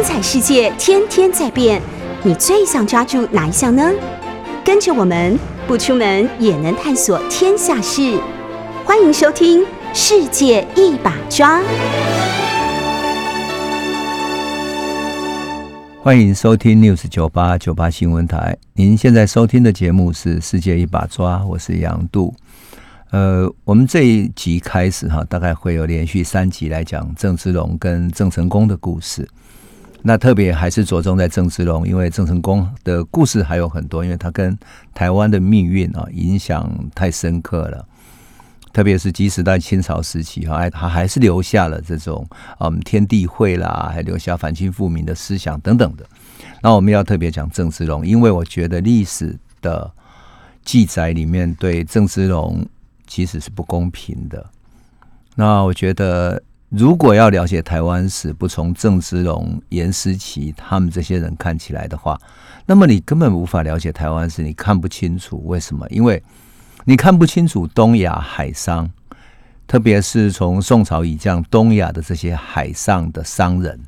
[0.00, 1.78] 精彩世界天天在变，
[2.22, 3.86] 你最想抓住哪一项呢？
[4.64, 8.18] 跟着我们不出门也能探索天下事，
[8.86, 9.60] 欢迎收听
[9.92, 11.60] 《世界一把抓》。
[16.02, 18.56] 欢迎收听 News 九八九八新闻台。
[18.72, 22.34] 您现在收听的节目是《世界一把抓》，我是杨度。
[23.10, 29.28] 呃，我们这一集开始哈，大概会有连续三集来讲郑芝龙跟郑成功的故事。
[30.02, 34.58] 那特别还是着重在郑芝龙，因为郑成功的故事还有很多，因为他跟
[34.94, 37.86] 台湾的命运啊影响太深刻了。
[38.72, 42.24] 特别是即使在清朝时期，哈，他还是留下了这种
[42.60, 46.06] 嗯天地会啦，还留下反清复明的思想等等的。
[46.62, 49.90] 那我们要特别讲郑芝龙，因为我觉得历史的
[50.64, 52.64] 记载里面对郑芝龙
[53.08, 54.46] 其实是不公平的。
[55.34, 62.16] 那我觉得，如果要了解台湾史，不从郑芝龙、严思琪他们这些人看起来的话，
[62.64, 65.84] 那么你根本无法了解台湾史，你看不清楚为什么？
[65.90, 66.22] 因为
[66.84, 68.88] 你看不清楚东亚海商，
[69.66, 73.80] 特别是从宋朝以降东亚的这些海上的商人、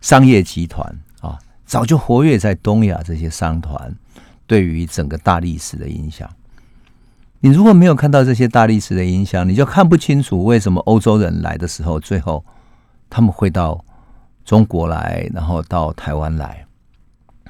[0.00, 0.84] 商业集团
[1.20, 3.94] 啊，早就活跃在东亚这些商团
[4.48, 6.28] 对于整个大历史的影响。
[7.44, 12.44] 你如果没有看到这些大历史的影响，你就看不清楚为什么欧洲人来的时候，最后
[13.10, 13.84] 他们会到
[14.44, 16.64] 中国来，然后到台湾来，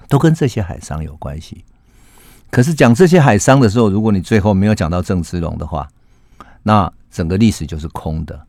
[0.09, 1.62] 都跟这些海商有关系。
[2.51, 5.87] 可是讲这些海商的时候，如果你最后没有讲到郑芝龙的话，
[6.62, 8.47] 那整个历史就是空的。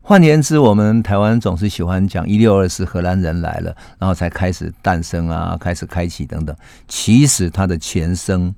[0.00, 6.56] 换言之，我们台湾总是喜欢讲一六二四荷兰人来了，然后才开始诞生啊，开始开启等等。
[6.88, 8.52] 其实它的前生、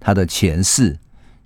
[0.00, 0.98] 它的前世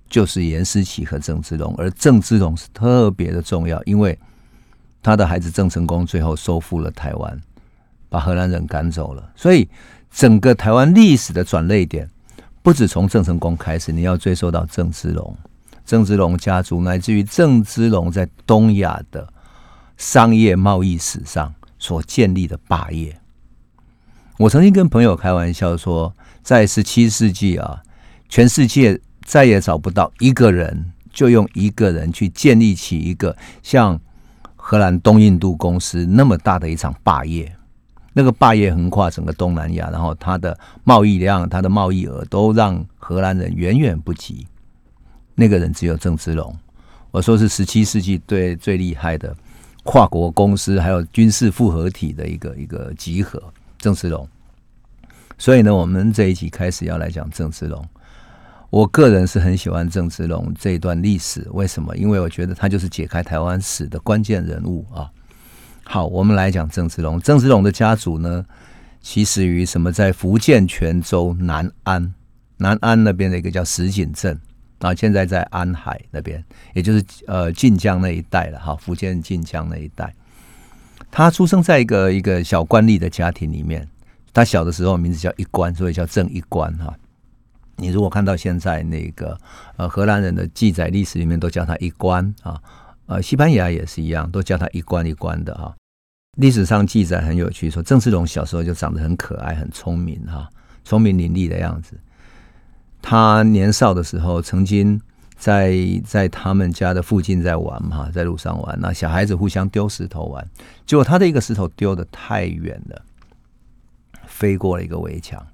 [0.08, 4.18] 就是严思齐和郑芝龙，而郑芝龙是特别的重要，因为
[5.02, 7.40] 他的孩子郑成功最后收复了台湾，
[8.08, 9.68] 把荷兰人赶走了，所以
[10.10, 12.08] 整个台湾历史的转捩点。
[12.60, 15.34] 不止从郑成功开始，你要追溯到郑芝龙、
[15.86, 19.32] 郑芝龙家族，乃至于郑芝龙在东亚的
[19.96, 23.18] 商业贸易史上所建立的霸业。
[24.36, 27.82] 我曾经跟朋友开玩笑说，在十七世纪啊，
[28.28, 34.00] 全世界再也找不到一个人，就用一个人去建立起一个像
[34.56, 37.54] 荷兰东印度公司那么大的一场霸业。
[38.14, 44.46] 那个霸业横跨整个东南亚，然后它的贸易量、它的贸易额都让荷兰人远远不及。
[45.34, 46.56] 那个人只有郑芝龙，
[47.10, 49.36] 我说是十七世纪最最厉害的
[49.82, 53.42] 跨国公司，还有军事复合体的一个一个集合。
[53.76, 54.26] 郑芝龙，
[55.36, 57.86] 所以呢，我们这一集开始要来讲郑芝龙。
[58.70, 61.96] 我个人是很喜欢郑芝龙这一段历史，为什么？
[61.96, 65.10] 因为我觉得他就是解开台湾史的关键人物啊。
[65.84, 67.18] 好，我们来讲郑芝龙。
[67.18, 68.44] 郑芝龙的家族呢，
[69.00, 72.12] 起始于什么，在福建泉州南安，
[72.58, 74.38] 南安那边的一个叫石井镇
[74.80, 80.14] 啊，现在在安海那边，也就是呃晋江那一带了哈，福建晋江那一带。
[81.10, 83.88] 他出生在一个一个小官吏的家庭里面，
[84.34, 86.94] 他小的时候名字叫一官，所以叫郑一官哈。
[87.78, 89.38] 你如果看到现在那个
[89.76, 92.60] 呃荷兰人的记载历史里面，都叫他一关啊。
[93.06, 95.74] 呃，西班牙也是一样，都叫他一关一关的哈。
[96.36, 100.48] 历史上记载很有趣，说郑芝龙小时候就长得很可爱、很聪明哈，
[100.84, 101.98] 聪明伶俐的样子。
[103.00, 105.00] 他年少的时候，曾经
[105.36, 105.74] 在
[106.04, 110.46] 在他们家的附近在玩嘛，在路上玩，那小孩子互相丢石头玩，
[110.84, 113.02] 结果他的一个石头丢的太远了，
[114.26, 115.44] 飞过了一个围墙，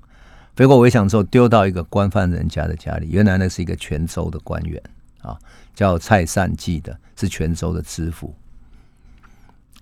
[0.57, 4.81] 飞过围墙之后丢到一个官犯人家的家里，原来那是一个泉州的官员
[5.21, 5.37] 啊。
[5.75, 8.33] 叫蔡善济的，是泉州的知府，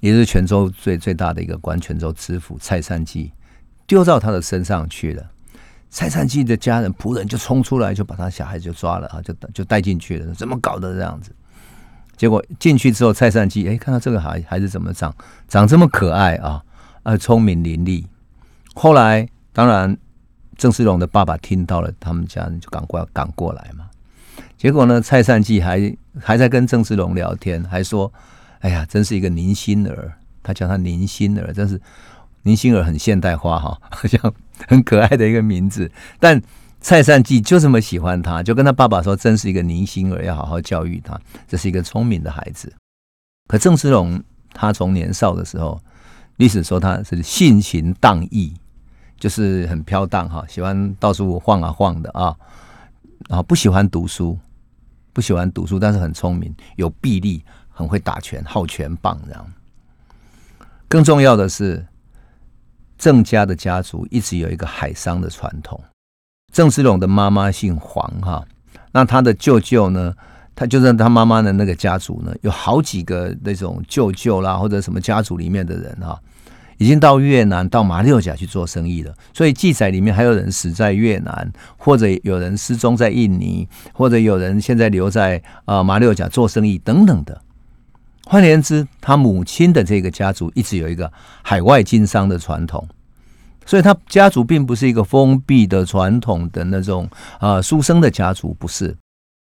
[0.01, 1.79] 也是泉州最最大的一个官。
[1.79, 3.31] 泉州知府蔡善济
[3.87, 5.31] 丢到他的身上去了，
[5.91, 10.35] 蔡善济的家人仆人就冲出来，就把他小孩就抓了啊，就就带进去了。
[10.35, 11.31] 怎么搞的这样子？
[12.17, 15.15] 结果进去之后，蔡善济哎，看到这个孩孩子怎么长
[15.47, 16.65] 长这么可爱啊，
[17.03, 18.03] 啊，聪明伶俐。
[18.73, 19.95] 后来当然
[20.63, 23.91] 郑世龙的爸爸听到了，他们家人就赶快赶过来嘛。
[24.57, 25.01] 结果呢？
[25.01, 28.13] 蔡善济还还在跟郑世龙聊天，还说
[28.63, 31.81] ：“哎呀，真是一个宁心儿。”他叫他宁心儿，真是
[32.43, 34.33] 宁心儿很现代化哈，好像
[34.69, 35.91] 很可爱的一个名字。
[36.21, 36.41] 但
[36.81, 42.73] 蔡善济就这么喜欢他，就跟他爸爸说：“真是一个宁心儿，要好好教育他，这是一个聪明的孩子。”
[43.51, 44.23] 可郑世龙
[44.55, 45.83] 他从年少的时候，
[46.37, 48.55] 历史说他是性情荡逸，
[49.23, 52.35] 就是很飘荡哈，喜欢到处晃啊晃的啊，
[53.29, 54.37] 然后不喜欢读书。
[55.15, 59.53] 不喜欢读书，但是很聪明，有臂力，很会打拳，好拳棒这样。
[60.89, 61.87] 更重要的是，
[62.97, 65.79] 郑家的家族一直有一个海商的传统。
[66.51, 68.45] 郑芝龙的妈妈姓黄哈，
[68.91, 70.15] 那他的舅舅呢，
[70.55, 76.19] 他就是他妈妈的那个家族呢，有好几个那种舅舅啦，或者什么家族里面的人哈。
[76.83, 87.41] 已经到越南、到马六甲去做生意了，所以记载里面还有人死在越南，或者有人失踪在印尼，或者有人现在留在啊马六甲做生意等等的。
[88.25, 91.13] 换言之，他母亲的这个家族一直有一个
[91.43, 92.85] 海外经商的传统，
[93.65, 97.09] 所以他家族并不是一个封闭的传统的那种
[97.39, 98.97] 啊书生的家族，不是，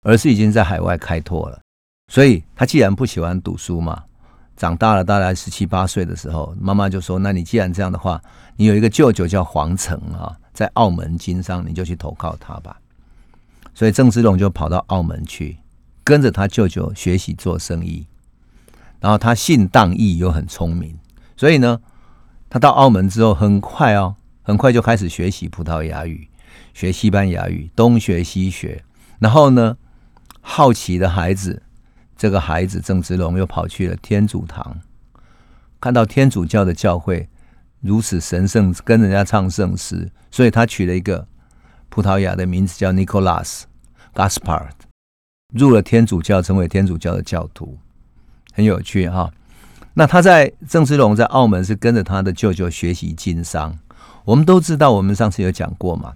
[0.03, 1.57] 而是已经在海外开拓了。
[2.11, 4.03] 所以他既然不喜欢读书嘛。
[4.59, 8.21] 长大了，大概十七八岁的时候，妈妈就说：“那你既然这样的话，
[8.57, 12.77] 你有一个舅舅叫黄成啊，在澳门经商，你就去投靠他吧。”
[13.73, 15.59] 所以郑芝龙就跑到澳门去，
[16.03, 18.05] 跟着他舅舅学习做生意。
[18.99, 20.99] 然后他信荡义又很聪明，
[21.37, 21.79] 所以呢，
[22.49, 26.27] 他到澳门之后，很快哦，很快就开始学习葡萄牙语、
[26.73, 28.83] 学西班牙语，东学西学。
[29.19, 29.77] 然后呢，
[30.41, 31.63] 好奇的孩子。
[32.19, 34.77] 这个孩子郑芝龙又跑去了天主堂，
[35.79, 37.29] 看到天主教的教会
[37.79, 41.25] 如此神圣，跟人家唱圣诗，所以他取了一个
[41.87, 43.61] 葡萄牙的名字叫 Nicolas
[44.13, 44.71] Gaspard，
[45.53, 47.79] 入了天主教，成为天主教的教徒，
[48.51, 49.31] 很有趣哈。
[49.93, 53.79] 那他在郑芝龙在澳门是跟着他的舅舅学习经商。
[54.25, 56.15] 我们都知道，我们上次有讲过嘛，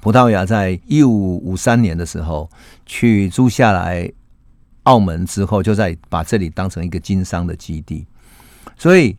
[0.00, 2.48] 葡萄牙在一五五三年的时候
[2.86, 4.10] 去租下来。
[4.86, 8.06] 澳门之后，就在把这里当成一个经商的基地，
[8.76, 9.16] 所以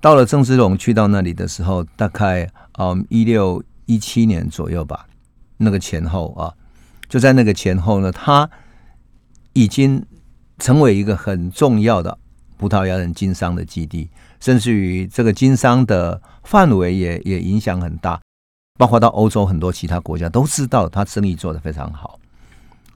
[0.00, 5.06] 到了郑芝龙去到那里的时候，大概嗯一六一七年左右吧，
[5.58, 6.52] 那个前后啊，
[7.08, 8.50] 就在那个前后呢，他
[9.52, 10.04] 已经
[10.58, 12.18] 成为一个很重要的
[12.56, 14.10] 葡萄牙人经商的基地，
[14.40, 18.20] 甚至于这个经商的范围也也影响很大，
[18.76, 22.18] 包括到欧洲很多其他国家都知道他生意做得非常好。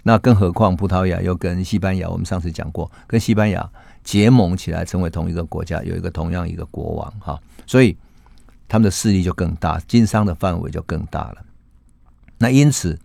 [0.03, 3.71] 那更何况葡萄牙又跟西班牙，我们上次讲过，跟西班牙
[4.03, 7.95] 结盟起来，成为同一个国家，有一个同样一个国王哈，所以
[8.67, 11.37] 他们的势力就更大，经商的范围就更大了。
[12.39, 12.99] 那因此，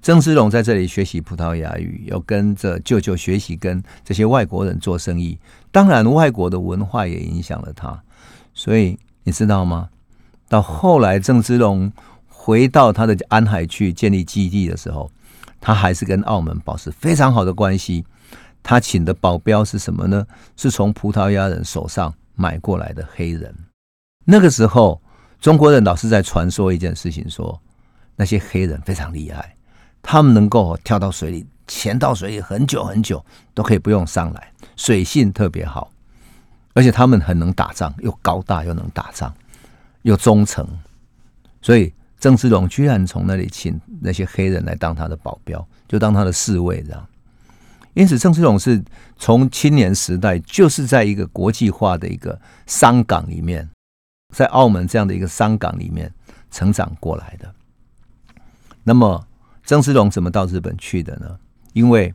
[0.00, 5.38] 郑芝龙在这里学习葡萄牙语，又跟着舅舅学习跟这些外国人做生意，
[5.70, 8.02] 当然外国的文化也影响了他。
[8.54, 9.90] 所以你知道吗？
[10.48, 11.92] 到后来郑芝龙
[12.26, 15.10] 回到他的安海去建立基地的时候。
[15.60, 18.04] 他还是跟澳门保持非常好的关系。
[18.62, 20.26] 他请的保镖是什么呢？
[20.56, 23.54] 是从葡萄牙人手上买过来的黑人。
[24.24, 25.00] 那个时候，
[25.40, 27.58] 中国人老是在传说一件事情，说
[28.16, 29.56] 那些黑人非常厉害，
[30.02, 33.24] 他们能够跳到水里，潜到水里很久很久
[33.54, 35.90] 都可以不用上来，水性特别好，
[36.74, 39.32] 而且他们很能打仗，又高大又能打仗，
[40.02, 40.66] 又忠诚，
[41.62, 41.92] 所以。
[42.20, 47.06] 郑芝龙居然从那里请那些黑人来当他的保镖，就当他的侍卫这样。
[47.94, 48.82] 因此，郑芝龙是
[49.16, 53.68] 从青年时代就是在一个国际化的一个商港里面，
[54.34, 56.12] 在澳门这样的一个商港里面
[56.50, 57.52] 成长过来的。
[58.82, 59.26] 那么，
[59.64, 61.38] 郑芝龙怎么到日本去的呢？
[61.72, 62.12] 因为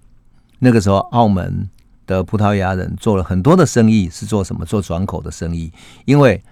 [0.59, 1.69] 那个时候，澳门
[2.05, 4.65] 的葡萄牙人做了很多的生意，是做什么？
[4.65, 5.71] 做转口的生意，
[6.03, 6.43] 因为。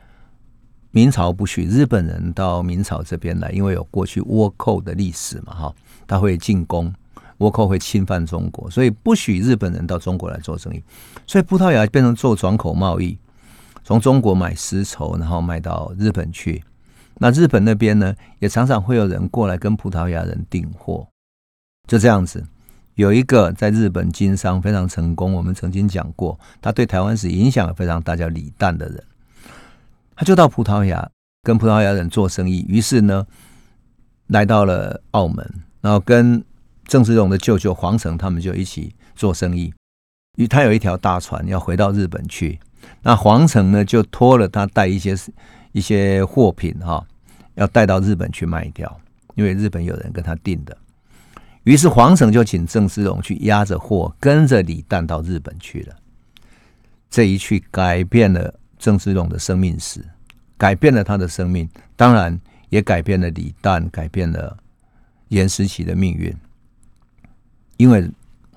[0.91, 6.93] 明朝不许日本人到明朝这边来，因为有过去倭寇的历史嘛，哈，他会进攻，
[7.37, 10.83] 倭寇会侵犯中国，所以不许日本人到中国来做生意。
[11.25, 13.17] 所以葡萄牙变成做转口贸易，
[13.85, 16.61] 从中国买丝绸，然后卖到日本去。
[17.19, 21.07] 那日本那边呢，也常常会有人过来跟葡萄牙人订货，
[21.87, 22.43] 就这样子。
[22.95, 29.01] 有一个在日本经商非常成功，我们曾经讲过，他对台湾史影响非常大，叫李旦的人。
[30.21, 31.09] 他就到葡萄牙
[31.41, 33.25] 跟葡萄牙人做生意，于是呢，
[34.27, 35.43] 来到了澳门，
[35.81, 36.45] 然后跟
[36.85, 39.73] 郑芝龙的舅舅黄成他们就一起做生意。
[40.37, 42.59] 因为他有一条大船要回到日本去，
[43.01, 45.17] 那黄成呢就托了他带一些
[45.71, 47.03] 一些货品哈，
[47.55, 49.01] 要带到日本去卖掉，
[49.33, 50.77] 因为日本有人跟他订的。
[51.63, 55.95] 于是黄成就请郑芝龙去压着货，跟着李旦到日本去了。
[57.09, 58.53] 这一去改变了。
[58.81, 60.03] 郑芝龙的生命史
[60.57, 62.37] 改变了他的生命，当然
[62.69, 64.57] 也改变了李旦，改变了
[65.27, 66.35] 严思琪的命运。
[67.77, 68.09] 因为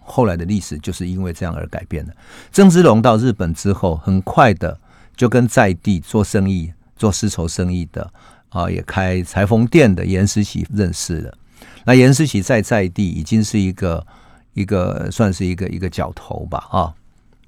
[0.02, 2.16] 后来的历史就是因为这样而改变的。
[2.50, 4.80] 郑芝龙到日本之后，很快的
[5.14, 8.10] 就跟在地做生意、做丝绸生意的
[8.48, 11.38] 啊，也开裁缝店的严思琪认识了。
[11.84, 14.06] 那严思琪在在地已经是一个
[14.54, 16.94] 一个算是一个一个角头吧啊，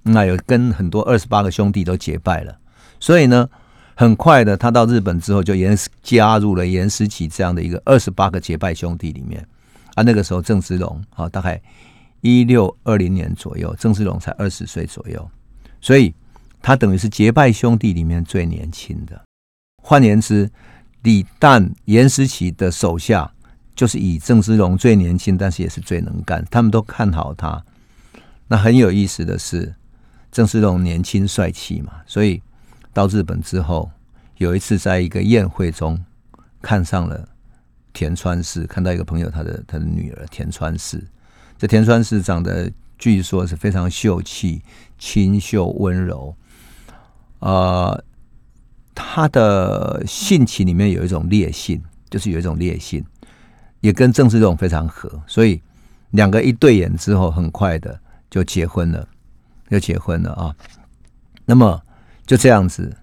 [0.02, 2.58] 那有跟很多二十八个兄弟都结拜了。
[2.98, 3.48] 所以呢，
[3.94, 9.46] 很快的，他到日本之后就严加入了严思齐这样的一个二十八个结拜兄弟里面。
[9.94, 11.60] 啊，那个时候郑芝龙啊，大概
[12.20, 15.30] 一六二零年左右，郑芝龙才二十岁左右，
[15.80, 16.14] 所以
[16.60, 19.18] 他等于是结拜兄弟里面最年轻的。
[19.82, 20.50] 换言之，
[21.02, 23.32] 李旦、严思齐的手下
[23.74, 27.64] 就是以郑芝龙最年轻，但是也是最能干，他们都看好他。
[28.48, 29.74] 那很有意思的是，
[30.30, 32.42] 郑芝龙年轻帅气嘛，所以。
[32.96, 33.90] 到日本之后，
[34.38, 36.02] 有一次在一个宴会中
[36.62, 37.28] 看上了
[37.92, 41.06] 田川氏，看到一个朋友他的他的女儿田川氏。
[41.58, 44.62] 这田川氏长得据说是非常秀气、
[44.96, 46.34] 清秀、温柔。
[47.40, 48.02] 呃，
[48.94, 53.04] 他的性情里面有一种烈性，就是有一种烈性，
[53.80, 55.60] 也跟郑志龙非常合，所以
[56.12, 58.00] 两个一对眼之后，很快的
[58.30, 59.06] 就结婚了，
[59.68, 60.56] 就结婚了啊。
[61.44, 61.82] 那么。
[62.26, 62.96] 就这样子，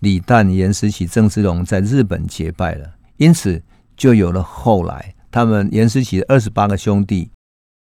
[0.00, 3.62] 李旦、严思齐、郑芝龙在日本结拜了，因此
[3.96, 7.30] 就有了后来他们严思齐二十八个兄弟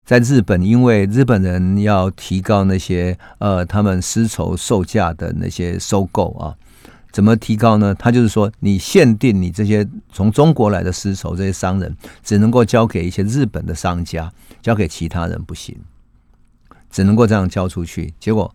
[0.06, 6.54] 在日本，因为日本人要提高那些呃他们丝绸售价的那些收购啊，
[7.10, 7.92] 怎么提高呢？
[7.92, 15.76] 他就是说，你限定你这些从中国来的丝绸，这些商人只能够交给一些日本的商家，交给其他人不行，
[16.92, 18.14] 只能够这样交出去。
[18.20, 18.54] 结果。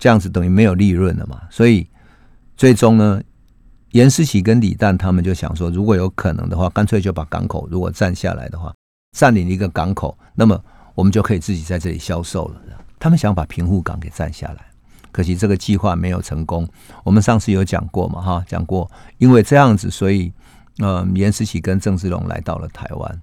[0.00, 1.42] 这样子等于没有利润了嘛？
[1.50, 1.86] 所以
[2.56, 3.22] 最终呢，
[3.90, 8.74] 严思琪跟李旦他们就想说，如果有可能的话，干脆就把港口如果占下来的话，
[9.14, 10.58] 占领一个港口，那么
[10.94, 12.62] 我们就可以自己在这里销售了。
[12.98, 14.64] 他们想把平户港给占下来，
[15.12, 16.66] 可惜这个计划没有成功。
[17.04, 18.22] 我们上次有讲过嘛？
[18.22, 20.32] 哈，讲过，因为这样子，所以
[20.78, 23.20] 呃，严思琪跟郑芝龙来到了台湾。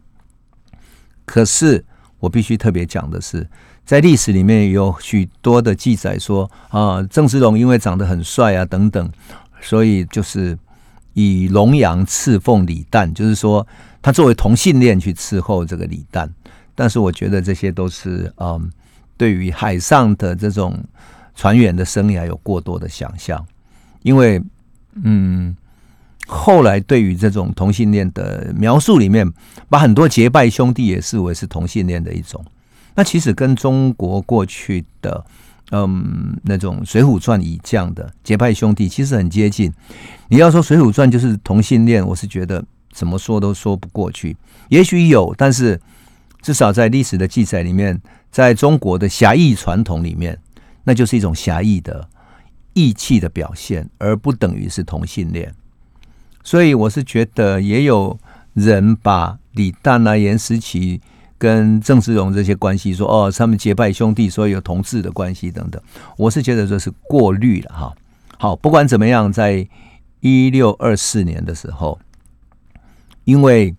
[1.26, 1.84] 可是
[2.20, 3.50] 我必须特别讲的是。
[3.88, 9.10] 在历史里面有许多的记载说啊，郑芝龙因为长得很帅啊等等，
[9.62, 10.60] 所以就是
[11.14, 13.66] 以龙阳侍奉李旦，就是说
[14.02, 16.30] 他作为同性恋去伺候这个李旦。
[16.76, 18.70] 但是我觉得这些都是嗯，
[19.16, 20.78] 对于海上的这种
[21.34, 23.44] 船员的生涯有过多的想象，
[24.04, 24.42] 因为
[25.02, 25.56] 嗯，
[26.28, 29.32] 后来对于这种同性恋的描述里面，
[29.70, 32.44] 把很多结拜兄弟也视为是同性恋的一种。
[32.98, 35.24] 那其实跟中国过去的
[35.70, 39.72] 嗯那种《水浒传》以降的结拜兄弟其实很接近。
[40.30, 44.36] 你要说《水浒传》就是同性恋，我是觉得怎么说都说不过去。
[44.70, 45.80] 也许有，但是
[46.42, 48.02] 至少在历史的记载里面，
[48.32, 50.36] 在中国的侠义传统里面，
[50.84, 52.10] 那就是一种侠义的
[52.74, 55.54] 义气的表现，而不等于是同性恋。
[56.44, 58.18] 所以我是觉得也有
[58.56, 61.00] 人把李旦啊、严思齐。
[61.38, 65.82] 跟郑芝龙这些关系说哦，他们结拜兄弟，所以有同志的关系等等。
[66.18, 67.96] 我是觉得这是过滤了哈。
[68.40, 69.68] 好，不管怎么样，在
[70.20, 72.00] 一六二四年的时候，
[73.24, 73.76] 因为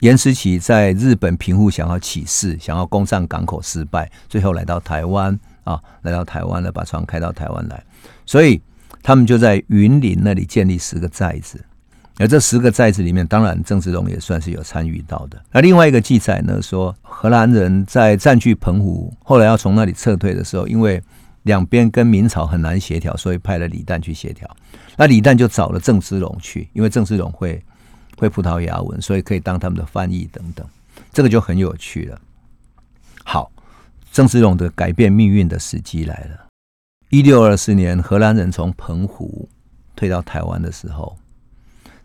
[0.00, 7.84] 严思齐在日本平户想要起事，想要攻占港口失败，最后来到台湾啊，来到台湾了，把船开到台湾来，
[8.26, 8.60] 所以
[9.02, 11.64] 他们就在云林那里建立十个寨子。
[12.18, 15.40] 而这十个寨子里面，当然郑芝龙也算是有参与到的。
[15.52, 21.00] 那另外一个记载呢，说荷兰人在占据澎湖，后来要从那里撤退的时候，因为
[21.44, 24.48] 两边跟明朝很难协调，所以派了李旦去协调。
[24.96, 27.62] 那李旦就找了郑芝龙去，因为郑芝龙会
[28.16, 30.66] 会葡萄牙文，所以可以当他们的翻译等等。
[31.12, 32.20] 这个就很有趣了。
[33.22, 33.48] 好，
[34.10, 36.46] 郑芝龙的改变命运的时机来了。
[37.10, 39.48] 一六二四年，荷兰人从澎湖
[39.94, 41.16] 退到台湾的时候。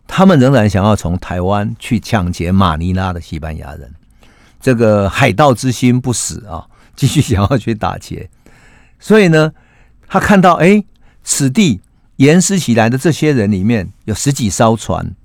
[0.07, 3.91] 他们仍然想要从台湾去抢劫马尼拉的西班牙人，
[4.59, 8.29] 这个海盗之心不死啊， 继续想要去打劫。
[8.99, 9.51] 所以呢，
[10.07, 10.83] 他看到哎，
[11.23, 11.81] 此地
[12.17, 15.15] 严思起来的这些人里面有十几艘船，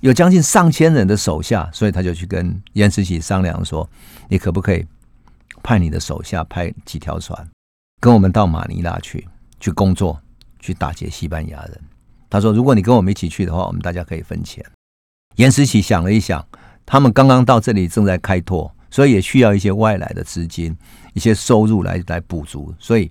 [0.00, 3.88] 有将近上千人的手下，所以他就去跟严思起商量说
[4.28, 4.86] ：“你可不可以
[5.62, 7.48] 派你的手下派几条船，
[8.00, 9.26] 跟我们到马尼拉去，
[9.58, 10.20] 去工作，
[10.60, 11.80] 去打劫西班牙人？”
[12.28, 14.64] 他说：“如果你跟我们一起去的话，我们大家可以分钱。”
[15.36, 16.44] 严思琪想了一想，
[16.84, 20.76] 他们刚刚到这里正在开拓，所以也需要一些外来的资金、
[21.12, 23.10] 一些收入来来补足，所以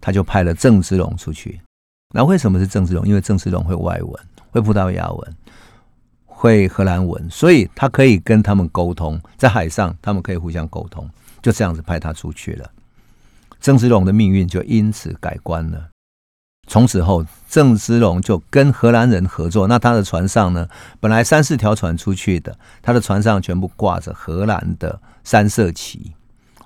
[0.00, 1.60] 他就派了郑芝龙出去。
[2.14, 3.06] 那为什么是郑芝龙？
[3.06, 4.14] 因为郑芝龙会外文，
[4.50, 5.36] 会葡萄牙文，
[6.24, 11.08] 会荷兰文，所以他可以跟他们沟通，在海上他们可以互相沟通。
[11.42, 12.70] 就这样子派他出去了，
[13.60, 15.88] 郑芝龙的命运就因此改观了。
[16.68, 19.66] 从此后，郑芝龙就跟荷兰人合作。
[19.66, 20.68] 那他的船上呢，
[21.00, 26.12] 本来三四条船出去的，他的船上全部挂着荷兰的三色旗。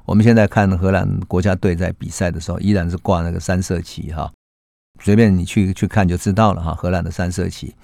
[0.05, 4.31] 我们现在看荷兰国家队在比赛的时候，依然是挂那个三色旗哈。
[5.01, 6.75] 随便你去去看就知道了哈。
[6.75, 7.75] 荷兰的三色旗，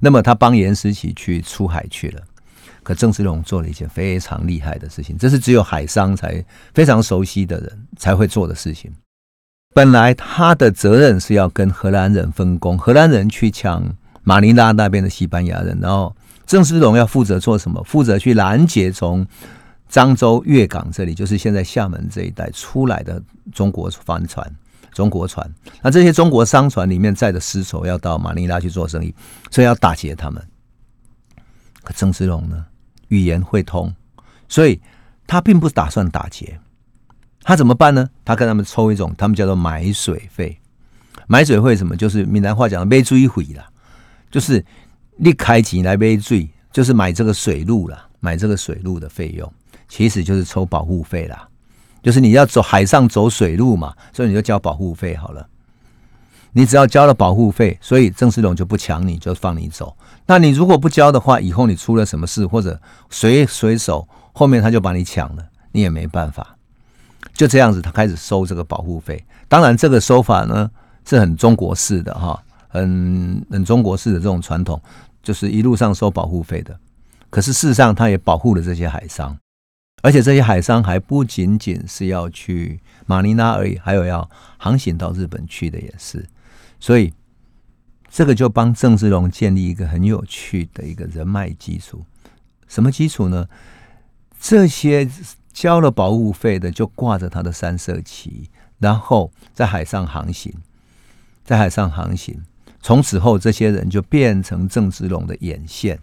[0.00, 2.22] 那么他帮严思齐去出海去了。
[2.82, 6.42] 可郑芝龙做了一件非常厉害的事情，这是只有海商才
[6.72, 8.90] 非常熟悉的人才会做的事情。
[9.76, 13.84] 本来他的责任是要跟荷兰人分工，荷兰人去抢
[14.22, 16.16] 马尼拉那边的西班牙人，然后
[16.46, 17.84] 郑芝龙要负责做什么？
[17.84, 19.26] 负责去拦截从
[19.92, 24.50] 漳州粤港这里，就是现在厦门这一带出来的中国帆船、
[24.92, 25.46] 中国船。
[25.82, 29.14] 那这些中国商船里面载的丝绸要到马尼拉去做生意，
[29.50, 30.42] 所以要打劫他们。
[31.82, 32.64] 可郑芝龙呢？
[33.08, 33.94] 语言会通，
[34.48, 34.80] 所以
[35.26, 36.58] 他并不打算打劫。
[37.46, 38.10] 他怎么办呢？
[38.24, 40.58] 他跟他们抽一种，他们叫做买水费。
[41.28, 41.96] 买水费什么？
[41.96, 43.64] 就是闽南话讲的“买水费”啦，
[44.32, 44.64] 就是
[45.16, 49.50] 你开钱来买水，就是买这个水路啦，买这个水路的费用，
[49.88, 51.48] 其实就是抽保护费啦。
[52.02, 55.46] 就是你要走海上走水路嘛，所以你就交保护费好了。
[56.50, 59.96] 你只要交了保护费，所以郑世龙就不抢你，就放你走。
[60.26, 66.55] 那你如果不交的话，以后你出了什么事，或者随随手后面他就把你抢了，你也没办法。
[67.36, 69.22] 就这样子，他开始收这个保护费。
[69.46, 70.70] 当然，这个收法呢
[71.04, 74.80] 是很中国式的哈，很很中国式的这种传统，
[75.22, 76.78] 就是一路上收保护费的。
[77.28, 79.36] 可是事实上，他也保护了这些海商，
[80.02, 86.26] 而且这些海商还不仅仅是要去马尼拉而已，还有要航行到日本去的也是。
[86.80, 87.12] 所以，
[88.08, 92.04] 这个就帮郑芝龙建立一个很有趣的一个人脉基础。
[92.66, 93.46] 什么基础呢？
[94.40, 95.08] 这些
[95.56, 100.52] 交了保护费的，就挂着他的三色旗，然后在海上航行，
[101.46, 102.38] 在海上航行。
[102.82, 105.98] 从此后，这些人就变成郑芝龙的眼线。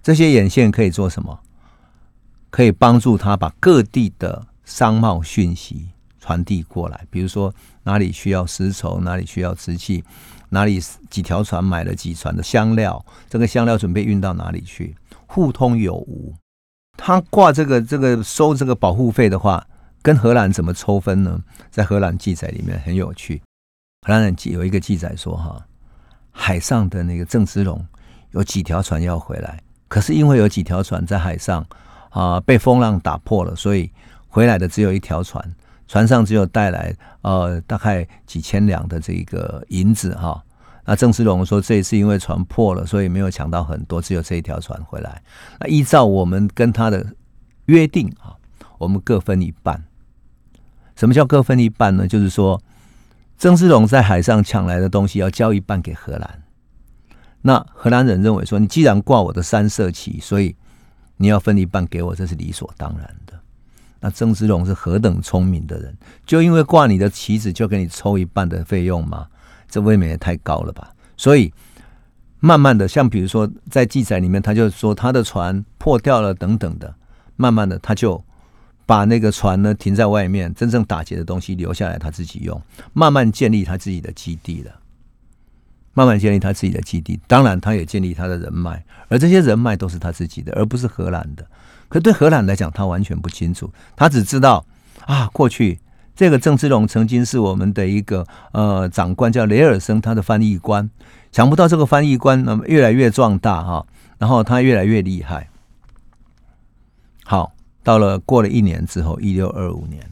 [0.00, 1.40] 这些眼线可以做什么？
[2.50, 5.88] 可以帮助他把各地的商贸讯息。
[6.20, 10.04] 传递过来，比如说哪里需要丝绸，哪里需要瓷器，
[10.50, 10.78] 哪里
[11.10, 14.94] 几条船买了几船的香料，这个香料准备运到哪里去，
[15.26, 16.32] 互通有无。
[16.98, 19.64] 他挂这个这个收这个保护费的话，
[20.02, 21.40] 跟荷兰怎么抽分呢？
[21.70, 23.40] 在荷兰记载里面很有趣，
[24.02, 25.64] 荷兰人记有一个记载说，哈，
[26.32, 27.82] 海上的那个郑芝龙
[28.32, 31.64] 有几条船要回来，可是因为有几条船在海上
[32.10, 33.90] 啊被风浪打破了，所以
[34.26, 35.42] 回来的只有一条船。
[35.86, 40.44] 船上只有带来呃大概几千两的这个银子哈，
[40.90, 45.22] 那郑芝龙说这一次因为船破了，所以没有抢到很多，只有这一条船回来。
[45.60, 47.04] 那依照我们跟他的
[47.66, 48.32] 约定啊，
[48.78, 49.84] 我们各分一半。
[50.96, 52.08] 什么叫各分一半呢？
[52.08, 52.58] 就是说
[53.36, 56.42] 郑芝龙在海上抢来的东西要交一半给荷兰。
[57.42, 60.56] 那荷兰人认为说，你既然挂我的三色旗，所以
[61.18, 63.34] 你要分一半给我，这是理所当然的。
[64.00, 69.26] 那郑芝龙是何等聪明的人，就因为挂你的旗子就给你抽一半的费用吗？
[69.68, 70.92] 这未免也太高了吧！
[71.16, 71.52] 所以
[72.40, 76.94] 慢慢的，像比如说在记载里面，他就说他的船破掉了等等的，
[77.36, 78.22] 慢慢的他就
[78.86, 82.60] 把那个船呢停在外面，真正打劫的东西留下来他自己用，
[82.92, 84.72] 慢慢建立他自己的基地了，
[85.92, 87.20] 慢慢建立他自己的基地。
[87.26, 91.44] 当然，他也建立他的人脉，而这些人脉都是他自己的，而不是荷兰的。
[91.88, 94.64] 可对荷兰来讲，他完全不清楚，他只知道
[95.06, 95.78] 啊，过去
[96.18, 100.90] 这个郑芝龙曾经是我们的一个呃长官，叫雷尔森，他的翻译官。
[101.30, 103.86] 想不到这个翻译官那么越来越壮大哈，
[104.18, 105.48] 然后他越来越厉害。
[107.22, 107.52] 好，
[107.84, 110.02] 到了过了一年之后，一六二五年，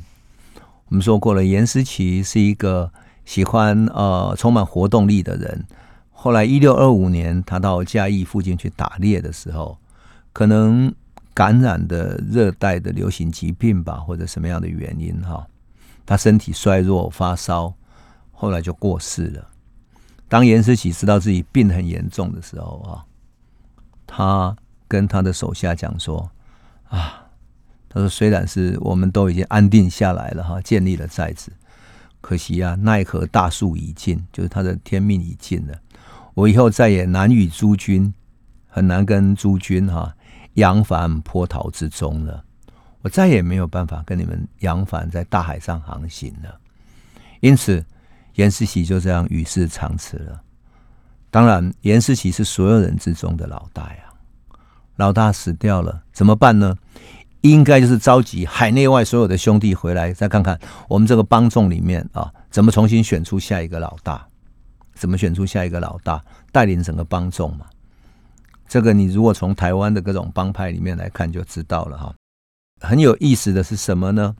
[0.87, 2.93] 我们说过了，严思齐是一个
[3.25, 5.65] 喜欢呃充满活动力的人。
[6.13, 9.77] 后来一六二五年，他到嘉义附近去打猎的时候，
[10.33, 10.95] 可能。
[11.35, 15.47] 感染的热带的流行疾病吧，或者什么样的原因哈，
[16.07, 17.75] 他身体衰弱发烧，
[18.33, 19.49] 后来就过世了。
[20.29, 23.05] 当严思齐知道自己病很严重的时候啊，
[24.07, 24.57] 他
[24.89, 26.31] 跟他的手下讲说
[26.89, 27.27] 啊，
[27.89, 31.53] 他说虽然是我们都已经安定下来了哈，建立了寨子，
[32.21, 35.79] 可惜啊，奈何大树已尽，就是他的天命已尽了。
[36.35, 38.15] 我以后再也难与诸君，
[38.69, 40.15] 很难跟诸君哈。
[40.55, 42.43] 扬帆波涛之中了，
[43.07, 46.59] 我再也没有办法跟你们扬帆在大海上航行了。
[47.39, 47.85] 因此，
[48.35, 50.43] 严思琪就这样与世长辞了。
[51.31, 54.13] 当然，严思琪是所有人之中的老大呀。
[54.97, 56.77] 老大死掉了，怎么办呢？
[57.43, 64.27] 应该就是召集海内外所有的兄弟回来，再看看我们这个帮众里面啊，怎么重新选出下一个老大？
[64.95, 67.67] 怎么选出下一个老大，带领整个帮众嘛？
[68.67, 72.13] 这个你如果从台湾的各种帮派里面来看，就知道了哈。
[72.81, 74.37] 很有意思的是什么呢？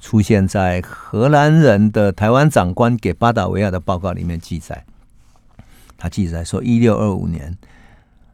[0.00, 4.84] 出现在荷兰人的台湾长官给巴达维亚的报告里面记载。
[5.96, 7.56] 他记载说，一六二五年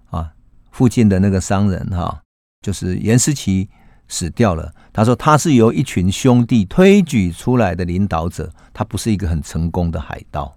[0.09, 0.33] 啊，
[0.71, 2.23] 附近的那个商人哈，
[2.63, 3.69] 就是严思琪
[4.09, 4.73] 死掉了。
[4.95, 10.57] 他说他是由一群兄弟推举出来的领导者，他不是一个很成功的海盗。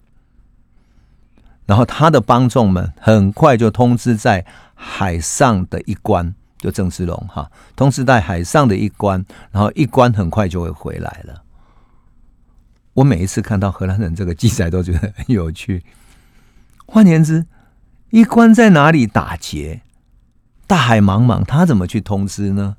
[1.66, 11.42] 然后他的帮众们很快就通知在海上的一关，就郑芝龙哈，同时在海上的一关，然后一关很快就会回来了。
[12.94, 15.84] 我每一次看到荷兰人这个记载，都觉得很有趣。
[16.86, 17.48] 换言之，
[18.12, 19.82] 一关在哪里打劫？
[20.68, 22.78] 大海茫茫，他怎么去通知呢？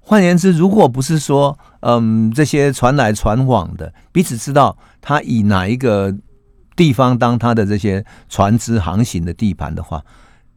[0.00, 6.14] 换言之，如果不是说，嗯，这些传来传往的彼此知道他以哪一个
[6.76, 10.04] 地方当他的这些船只航行的地盘的话，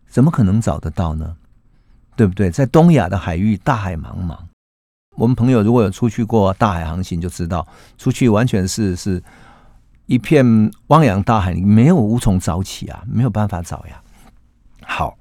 [0.08, 1.38] 怎么可能找得到呢？
[2.20, 2.52] 对不对？
[2.52, 4.38] 在东亚的海域，大海茫茫，
[5.16, 7.66] 我们朋友如果有出去过大海航行，就知道
[7.98, 9.24] 出去完全是是。
[10.06, 10.44] 一片
[10.88, 14.02] 汪洋大海，没有无从找起啊，没有办法找呀。
[14.82, 15.16] 好，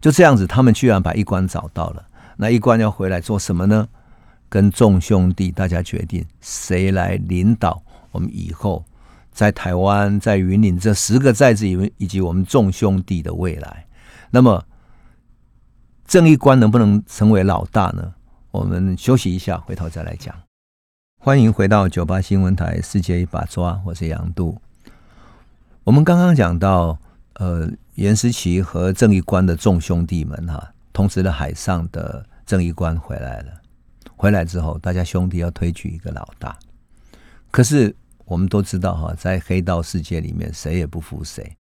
[0.00, 2.04] 就这样子，他们居然把一关找到了。
[2.36, 3.88] 那一关要回来做什么呢？
[4.48, 7.80] 跟众兄弟大家决定，谁来领导
[8.10, 8.84] 我们以后
[9.30, 13.86] 在台湾、在云岭这十个寨子以以及我们众兄弟的未来。
[14.32, 14.60] 那么，
[16.06, 18.14] 正义官能不能成为老大呢？
[18.50, 20.34] 我们休息一下，回头再来讲。
[21.18, 24.60] 欢迎回到九八新闻台《世界一把抓》，我是杨度。
[25.82, 26.96] 我们刚刚讲到，
[27.34, 33.52] 呃，严思琪和正义官的众兄弟们哈，同时的海上的正义官回来了。
[34.14, 36.56] 回来之后，大家兄弟要推举一个老大。
[37.50, 37.94] 可是
[38.26, 41.56] 我们都知道哈，在黑道世界里面，谁也不服谁，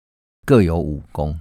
[0.46, 1.38] 各有武功。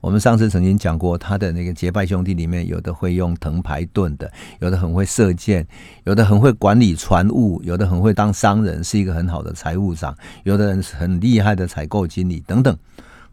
[0.00, 5.66] 我们上次曾经讲过，他的那个结拜兄弟里面，有的会用藤牌盾的，有的很会射箭，
[6.04, 12.78] 有的很会管理船务，有的很会当商人，是一个很好的财务长，有的人是很厉害的采购经理等等，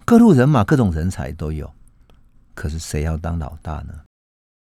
[0.05, 1.71] 各路人马、各种人才都有。
[2.55, 3.93] 可是谁要当老大呢？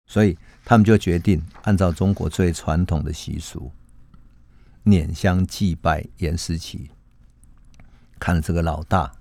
[0.09, 3.71] 所以他们就决定按照中国最传统的习俗，
[4.83, 6.91] 捻香祭拜严思琪，
[8.19, 9.13] 看了这个老大。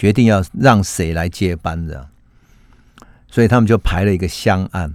[0.00, 2.08] 决定要让谁来接班的，
[3.28, 4.94] 所以他们就排了一个香案，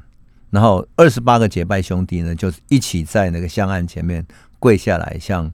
[0.50, 4.26] 然后二十八个结拜兄弟呢，就是一起在那个香案前面
[4.58, 5.52] 跪下来，向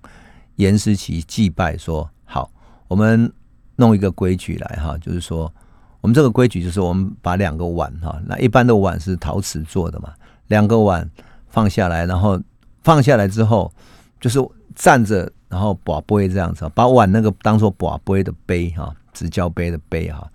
[0.55, 2.49] 严思琪祭拜，说：“好，
[2.87, 3.29] 我们
[3.75, 5.53] 弄一个规矩来哈，就是说，
[5.99, 10.13] 我们这个规矩就是我们把两个碗哈，那一般的碗是陶瓷做的嘛，
[10.47, 11.05] 两个碗
[11.49, 12.41] 放下来，然后
[12.83, 13.69] 放下来之后，
[14.21, 14.39] 就是
[14.75, 20.27] 站着，然后把杯这样子，把碗那个当做把杯的杯哈。”直交杯的杯哈，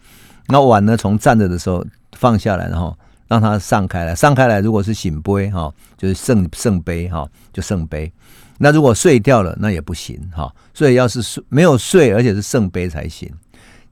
[0.48, 0.96] 那碗呢？
[0.96, 2.96] 从站着的时候放下来，然后
[3.28, 4.60] 让它上开来，上开来。
[4.60, 8.12] 如果是醒杯哈，就是圣圣杯哈，就圣杯。
[8.58, 10.54] 那如果碎掉了，那也不行哈。
[10.72, 13.30] 所以要是没有碎，而且是圣杯才行。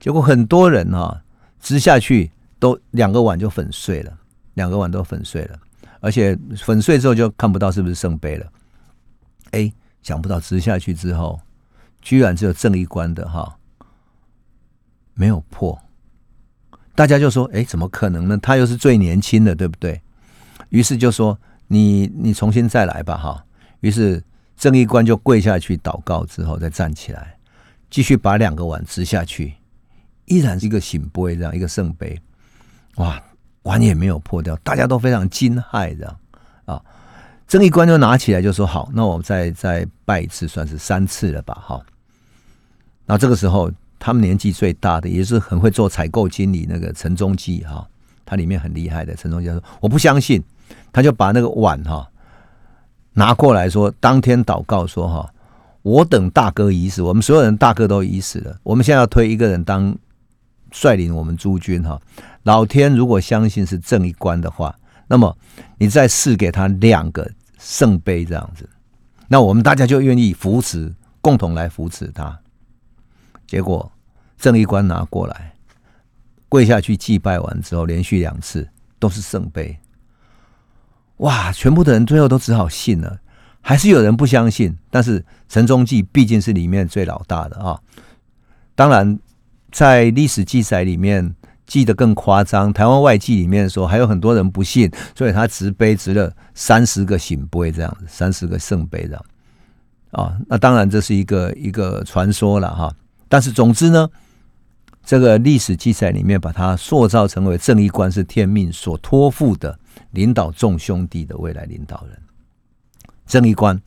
[0.01, 1.21] 结果很多人哈，
[1.61, 4.13] 直下去都两个碗就粉碎了，
[4.55, 5.59] 两个碗都粉碎了，
[6.01, 8.47] 而且粉碎之后就看不到是不是圣杯了。
[9.51, 11.41] 哎，想不到直下去之后，
[12.01, 13.55] 居然只有正一关的哈。
[15.15, 15.81] 没有破，
[16.97, 18.37] 大家就说：“哎，怎么可能呢？
[18.39, 20.01] 他又是最年轻的，对不对？”
[20.71, 23.45] 于是就说：“你你重新再来吧，哈。”
[23.81, 24.23] 于是
[24.57, 27.37] 正义官就跪下去祷告，之后再站起来，
[27.91, 29.55] 继续把两个碗直下去，
[30.25, 32.21] 依然是一个醒杯，这样一个圣杯，
[32.97, 33.23] 哇，
[33.63, 36.19] 碗也没有破掉，大家都非常惊骇，这样
[36.65, 36.83] 啊。
[37.47, 41.81] 正义官就拿起来就说：“好，那我们再再拜一次，算是三次了吧，哈。”
[43.07, 43.71] 那这个时候。
[44.05, 47.89] 他们年纪最大的，也是很会做采购经理那个陈忠基哈，
[48.27, 49.15] 他里面很厉害的。
[49.15, 50.45] 陈忠基说：“我不相信。”
[50.93, 52.07] 他就把那个碗哈
[53.15, 55.33] 拿过来说：“当天祷告说哈，
[55.81, 58.55] 我等大哥已死，我们所有人大哥都已死了。
[58.63, 59.97] 我们现在要推一个人当
[60.71, 61.99] 率领我们诸军哈。
[62.43, 65.35] 老天如果相信是正一官的话，那么
[65.79, 67.27] 你再赐给他两个
[67.59, 68.69] 圣杯这样子，
[69.29, 72.39] 那我们大家就愿意扶持，共同来扶持他。
[73.47, 73.91] 结果。”
[74.45, 75.55] 正义官拿过来，
[76.51, 79.75] 跪下去祭拜完之后，连续两次都是圣杯。
[81.17, 81.51] 哇！
[81.51, 83.19] 全部的人最后都只好信了，
[83.63, 84.77] 还是有人不相信。
[84.91, 87.81] 但是陈忠记毕竟是里面最老大的啊。
[88.75, 89.19] 当然，
[89.73, 91.35] 在历史记载里面
[91.67, 99.25] 记得更夸张，台湾外记里面说还有很多人不信，所以他执杯执了三十个醒杯这样子，三十个圣杯这样。
[100.11, 102.95] 啊，那当然这是一个一个传说了哈。
[103.27, 104.07] 但是总之呢。
[105.05, 109.79] 这个历史记载里面，把他塑造成为正义观是天命所托付的
[110.13, 112.19] 领导众兄弟的未来领导人。
[113.27, 113.81] 正义观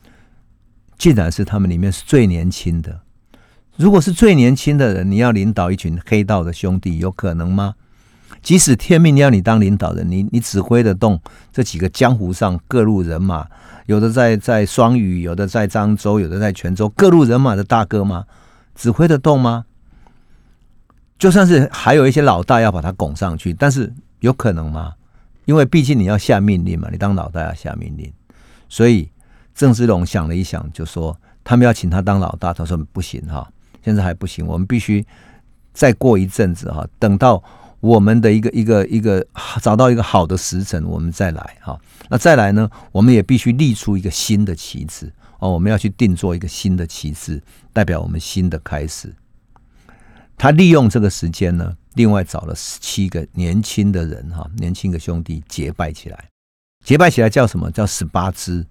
[0.97, 3.01] 竟然是他们里面是最年轻的。
[3.75, 7.75] 如果是最年轻的人，你要领导一群黑道的兄弟，有可能吗？
[8.41, 11.19] 即使天命要你当领导人，你你指挥得动
[11.51, 13.47] 这几个江湖上各路人马，
[13.85, 18.25] 有的在在双屿，有的在漳州，有的在泉州，各路人马的大哥吗？
[18.73, 19.65] 指挥得动吗？
[21.17, 24.93] 就算是还有一些老大要把他拱上去，但是有可能吗？
[25.45, 28.11] 因为毕竟你要下命令嘛，你当老大要下命令，
[28.67, 29.09] 所以
[29.55, 33.49] 郑芝龙想了一想，就说他们要请他当老大，他说不行哈，
[33.83, 35.05] 现在还不行，我们必须
[35.73, 37.41] 再过一阵子哈，等到
[37.79, 39.25] 我们的一个一个一个
[39.61, 41.79] 找到一个好的时辰，我们再来哈。
[42.09, 49.15] 那再来呢，我们也必须立出一个新的旗帜哦，我们要去定做一个新的旗帜，代表我们新的开始。
[50.37, 56.29] 他利用这个时间呢，另外找了十七个年轻的人哈，年轻的兄弟结拜起来，
[56.85, 58.65] 结拜起来叫什么叫十八支？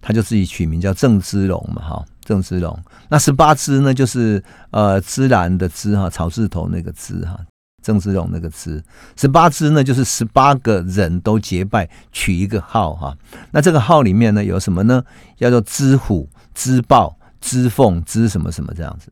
[0.00, 2.76] 他就自己取名叫郑芝龙嘛哈，郑芝龙。
[3.08, 7.38] 那十八支呢，就是呃芝兰的芝哈，草字头那个芝哈，
[7.84, 8.82] 郑芝龙那个芝。
[9.14, 13.16] 十八支呢，就是十八个人都结拜取一个号哈。
[13.52, 15.04] 那这个号里面呢，有什么呢？
[15.36, 19.08] 叫做知虎、知豹、知凤、知什么什么这样子。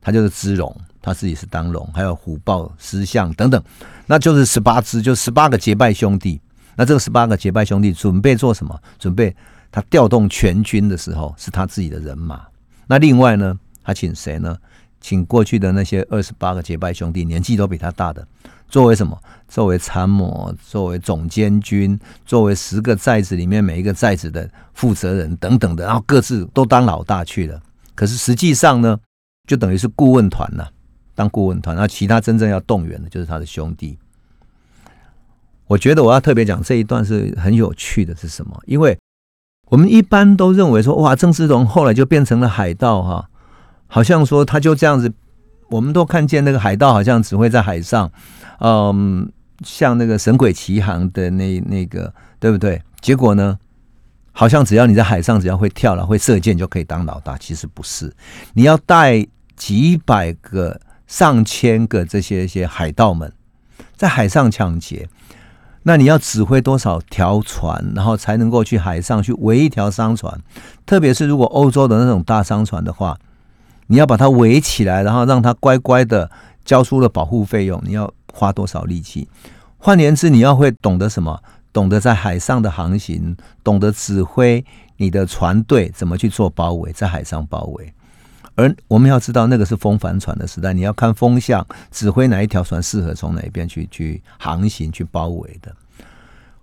[0.00, 3.62] 他就是芝龙，他自己是当龙，还有虎豹、狮象等等，
[4.06, 6.40] 那就是十八支，就十八个结拜兄弟。
[6.76, 8.80] 那这个十八个结拜兄弟准备做什么？
[8.98, 9.34] 准备
[9.70, 12.40] 他调动全军的时候，是他自己的人马。
[12.86, 14.56] 那另外呢，他请谁呢？
[15.00, 18.24] 请过去的那些二十八个结拜兄弟，年纪都比他大的，
[18.68, 19.20] 作为什么？
[19.48, 27.60] 作为参谋，作为总监军，作为十个寨子里面每一个寨子的负责人等等的，然后各自都当老大去了。
[27.94, 28.98] 可是实际上呢？
[29.48, 30.64] 就等于是顾问团呐，
[31.14, 33.98] 当顾问团，那其他真正要动员的，就是他的兄弟。
[35.66, 38.60] 我觉得我要特别讲这一段是很有趣的，是什么？
[38.66, 38.98] 因为
[39.68, 43.28] 我们一般都认为说，哇，郑芝龙后来就变成了海盗哈，
[43.86, 45.12] 好像说他就这样子，
[45.68, 48.10] 我们都看见那个海盗好像只会在海上，
[48.60, 49.30] 嗯，
[49.64, 52.82] 像那个神鬼奇航的那那个，对不对？
[53.00, 53.58] 结果呢？
[54.34, 57.36] 好像只要你在海上，只要会跳了、会射箭，就可以当老大。
[57.36, 58.10] 其实不是，
[58.54, 60.80] 你要带几百个、
[61.12, 63.30] 上千个这些些海盗们
[63.94, 65.10] 在海上抢劫，
[65.82, 70.40] 那你要指挥多少条船，然后才能够去海上去围一条商船？
[70.86, 73.18] 特别是如果欧洲的那种大商船的话，
[73.88, 76.30] 你要把它围起来，然后让它乖乖的
[76.64, 79.28] 交出了保护费用，你要花多少力气？
[79.76, 81.42] 换言之，你要会懂得什么？
[81.74, 84.64] 懂得在海上的航行，懂得指挥
[84.96, 87.92] 你的船队怎么去做包围，在海上包围。
[88.54, 95.74] 而我们要知道，那个是风帆船的时代，你要看风向，指挥哪一条船适合从哪一边去去航行、去包围的。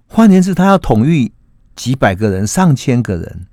[0.08, 1.32] 换言之，他要统御
[1.76, 3.48] 几百个人、上千个人，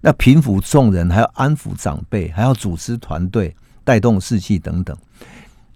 [0.00, 3.54] 那平抚众人，还要安抚长辈，还要组织团队、
[3.84, 4.96] 带动士气等等。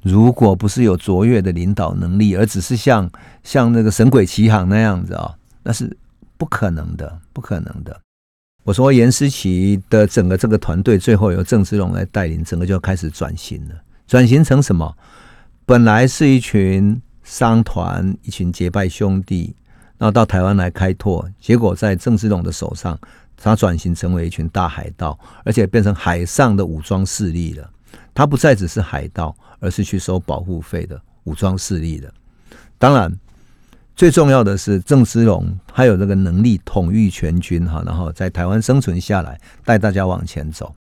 [0.02, 3.08] 如果不是有卓越的领导能力，而只是像
[3.44, 5.96] 像那个神鬼奇航那样子啊，那是
[6.36, 8.00] 不可能的，不可能的。
[8.64, 13.74] 我说严思琪的整个这个团队，最后由郑芝龙来带领，整个就开始转型了。
[14.06, 14.96] 转型成什么？
[15.66, 19.54] 本来是一群商团，一群结拜兄弟，
[19.98, 22.98] 然后到台湾来开拓，结果在郑芝龙的手上，
[23.36, 27.70] 他转型成为一群大海盗，而且变成海上的武装势力了。
[28.14, 29.34] 他不再只是海盗。
[29.64, 32.12] 而是去收保护费的武装势力的，
[32.78, 33.16] 当然
[33.94, 40.74] 最重要的是郑芝龙，他有这个能力统御全军哈，然后在台湾生存下来，带大家往前走。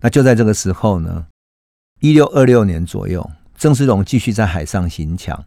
[0.00, 1.26] 那就在这个时候呢，
[2.00, 5.42] 一六二六年左右，郑芝龙继续在海上行抢，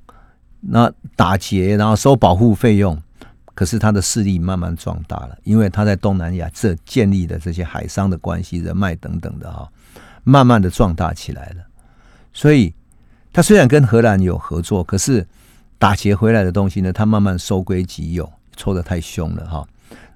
[0.62, 2.98] 那打劫，然后收保护费用。
[3.54, 9.68] 可是他的势力慢慢壮大了，因为他在东南亚这建立的这些海商的关系、人脉等等的哈，
[10.24, 11.64] 慢慢的壮大起来了。
[12.34, 12.72] 所以，
[13.34, 15.26] 他虽然跟荷兰有合作，可是
[15.78, 19.68] 打劫回来的东西呢，他慢慢收归己有，抽的太凶了哈。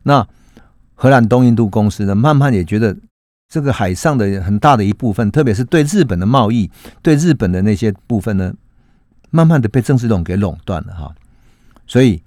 [0.04, 0.28] 那
[0.96, 2.96] 荷兰东印度公司呢，慢慢也觉得
[3.50, 6.70] 这个海上的很大的一部分，特别是对日本的贸易，
[7.02, 8.54] 对日本的那些部分呢，
[9.30, 11.14] 慢慢的被郑世龙给垄断了哈。
[11.86, 12.24] 所以，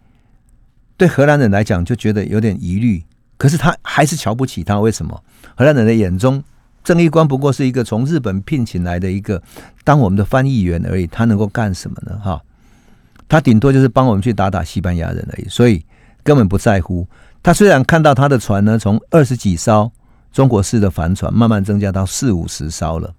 [0.97, 3.03] 对荷兰人来讲，就觉得有点疑虑。
[3.37, 5.23] 可是他还是瞧不起他，为什么？
[5.57, 6.43] 荷兰人的眼中。
[6.85, 9.43] 郑义官不过是一个从日本聘请来的一个
[9.85, 12.21] 当我们的翻译员而已，他能够干什么呢？
[12.23, 12.43] 哈，
[13.29, 15.85] 他顶多就是帮我们去打打西班牙人而已，所以
[16.23, 17.07] 根本不在乎。
[17.43, 19.91] 他虽然看到他的船呢，从二十几艘
[20.33, 23.15] 中国式的帆船慢慢增加到四五十艘了，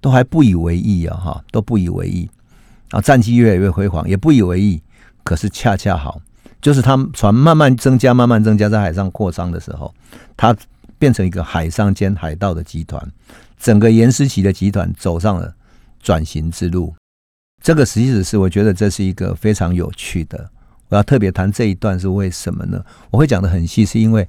[0.00, 2.28] 都还不以为意啊，哈，都不以为意。
[2.90, 4.82] 啊战绩越来越辉煌，也不以为意。
[5.22, 6.20] 可是恰恰好，
[6.60, 9.94] 就是他船慢慢增加、慢慢增加，在海上扩张的时候，
[10.36, 10.56] 他。
[10.96, 13.06] 变成一个海上兼海盗的集团，
[13.58, 15.52] 整个严思琪的集团走上了
[16.00, 16.94] 转型之路。
[17.64, 20.50] 这个实际是我觉得这是一个非常有趣的。
[20.90, 22.84] 我要特别谈这一段是为什么呢？
[23.10, 24.28] 我会讲的很细，是因为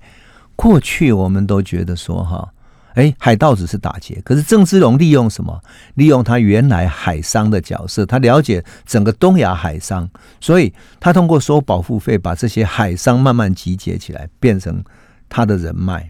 [0.55, 2.49] 过去我们都觉得说哈。
[2.93, 5.61] 哎，海盗只是打劫，可是郑芝龙利用什么？
[5.95, 14.81] 利用他原来海商的角色，他了解整个东亚海商，所以他通过收保护费，把这些海商慢慢集结起来，变成
[15.27, 16.09] 他的人脉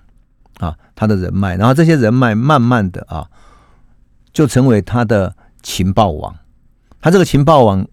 [0.60, 3.28] 啊，他的人脉，然后这些人脉慢慢的啊，
[4.32, 6.36] 就成为他的情报网。
[7.06, 7.88] 他这个情报网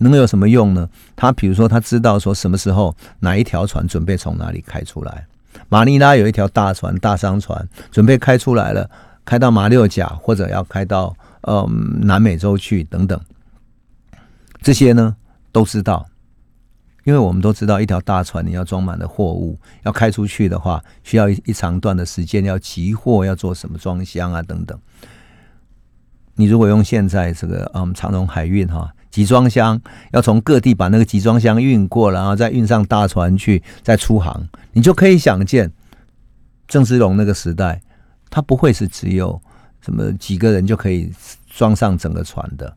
[0.00, 0.86] 能有什么用呢？
[1.16, 5.26] 他比如说，他知道说什么时候哪一条船准备从哪里开出来。
[5.70, 8.90] 马尼拉有一条大船，大商船准备开出来了，
[9.24, 11.66] 开到马六甲或者要开到呃
[12.02, 13.18] 南美洲去等等，
[14.60, 15.16] 这些呢
[15.52, 16.06] 都知道，
[17.04, 24.78] 因为我们都知道，一条大船你要装满了货物，要开出去的话，需要一一长段的时间，要集货，要做什么装箱啊等等。
[26.40, 28.90] 你如果用现在这个嗯长荣海运哈。
[29.10, 29.80] 集装箱
[30.12, 34.48] 要从各地把那个集装箱运过，然后再运上大船去，再出航。
[34.72, 35.68] 你就可以想见，
[36.68, 37.82] 郑芝龙那个时代，
[38.30, 39.42] 他不会是只有
[39.80, 41.12] 什么几个人就可以
[41.48, 42.72] 装上整个船的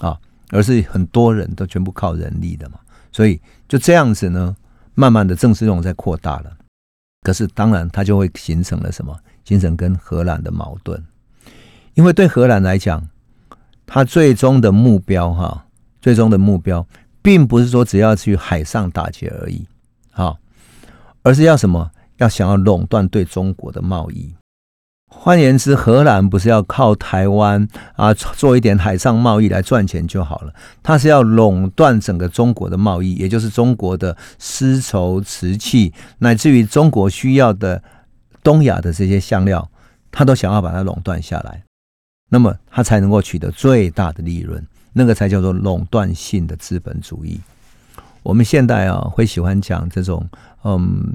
[0.00, 0.16] 啊，
[0.50, 2.78] 而是很多人都全部靠人力的嘛。
[3.10, 4.54] 所以就这样子呢，
[4.94, 6.56] 慢慢的郑芝龙在扩大了。
[7.22, 9.12] 可是当然，他就会形成了什么？
[9.44, 11.04] 形成跟荷兰的矛盾，
[11.94, 13.08] 因为对荷兰来讲。
[13.86, 15.66] 他最终的目标，哈，
[16.00, 16.86] 最终的目标，
[17.20, 19.68] 并不是说只要去海上打劫而已，
[20.10, 20.38] 好，
[21.22, 21.90] 而是要什么？
[22.16, 24.34] 要想要垄断对中国的贸易。
[25.06, 37.82] 换言之，荷兰不是要靠台湾啊做一点海上贸易来赚钱就好了，它是要垄断整个中国的贸易，也就是中国的丝绸、瓷器，乃至于中国需要的
[38.42, 39.70] 东亚的这些香料，
[40.10, 41.62] 他都想要把它垄断下来。
[42.34, 44.60] 那么他才能够取得最大的利润，
[44.92, 47.40] 那个才叫做垄断性的资本主义。
[48.24, 50.28] 我们现代啊，会喜欢讲这种
[50.64, 51.14] 嗯，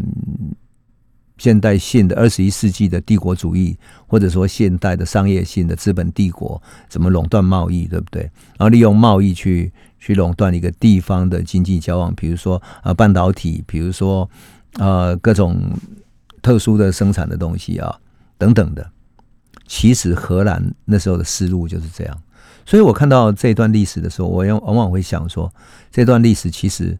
[1.37, 3.77] 现代性的二十一世纪的帝国主义，
[4.07, 8.21] 或者说现代的商业性的资本帝国，怎么垄断贸易，对不对？
[8.57, 14.29] 然后利用贸易去去垄断一个地方的经济交往，比如说啊半导体，比如说
[14.75, 15.59] 呃各种
[16.41, 17.99] 特殊的生产的东西啊
[18.37, 18.89] 等等的。
[19.69, 22.21] 其实荷兰那时候的思路就是这样，
[22.65, 25.53] 所以我看到这段历史的时候，我往往会想说，
[25.91, 26.97] 这段历史其实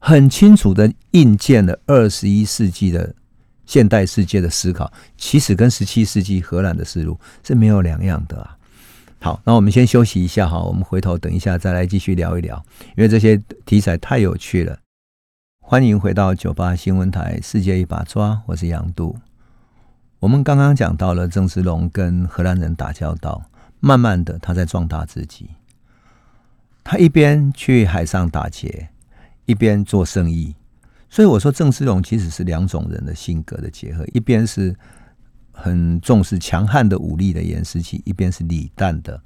[0.00, 3.14] 很清楚的印证了二十一世纪的
[3.64, 8.58] 现代世界的思考，其实跟十七世纪荷兰的思路是没有两样的啊。
[9.20, 12.60] 好，那我们先休息一下哈，我们回头等一下再来继续聊一聊，
[12.96, 14.76] 因为这些题材太有趣了。
[15.60, 19.16] 欢迎回到九八新闻台，世界一把抓，我是杨度。
[20.24, 23.42] 我们刚刚讲到了郑芝龙跟荷兰人打交道，
[23.80, 25.50] 慢慢的他在壮大自己。
[26.82, 28.88] 他一边去海上打劫，
[29.44, 30.54] 一边做生意。
[31.10, 34.74] 所以我说郑芝龙其实是两种人的性格的结合，一边是
[35.52, 39.20] 很重视强悍的武力的严思琪，一边是李旦的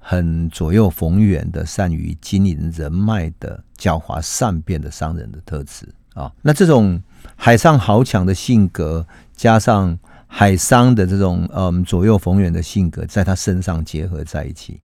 [0.00, 6.32] 很左右逢源的善于经营人脉的狡猾善变的商人的特质啊。
[6.42, 7.00] 那这种
[7.36, 9.96] 海上豪强的性格加上。
[10.34, 14.80] 海商的这种嗯左右逢源的性格，在他身上结合在一起。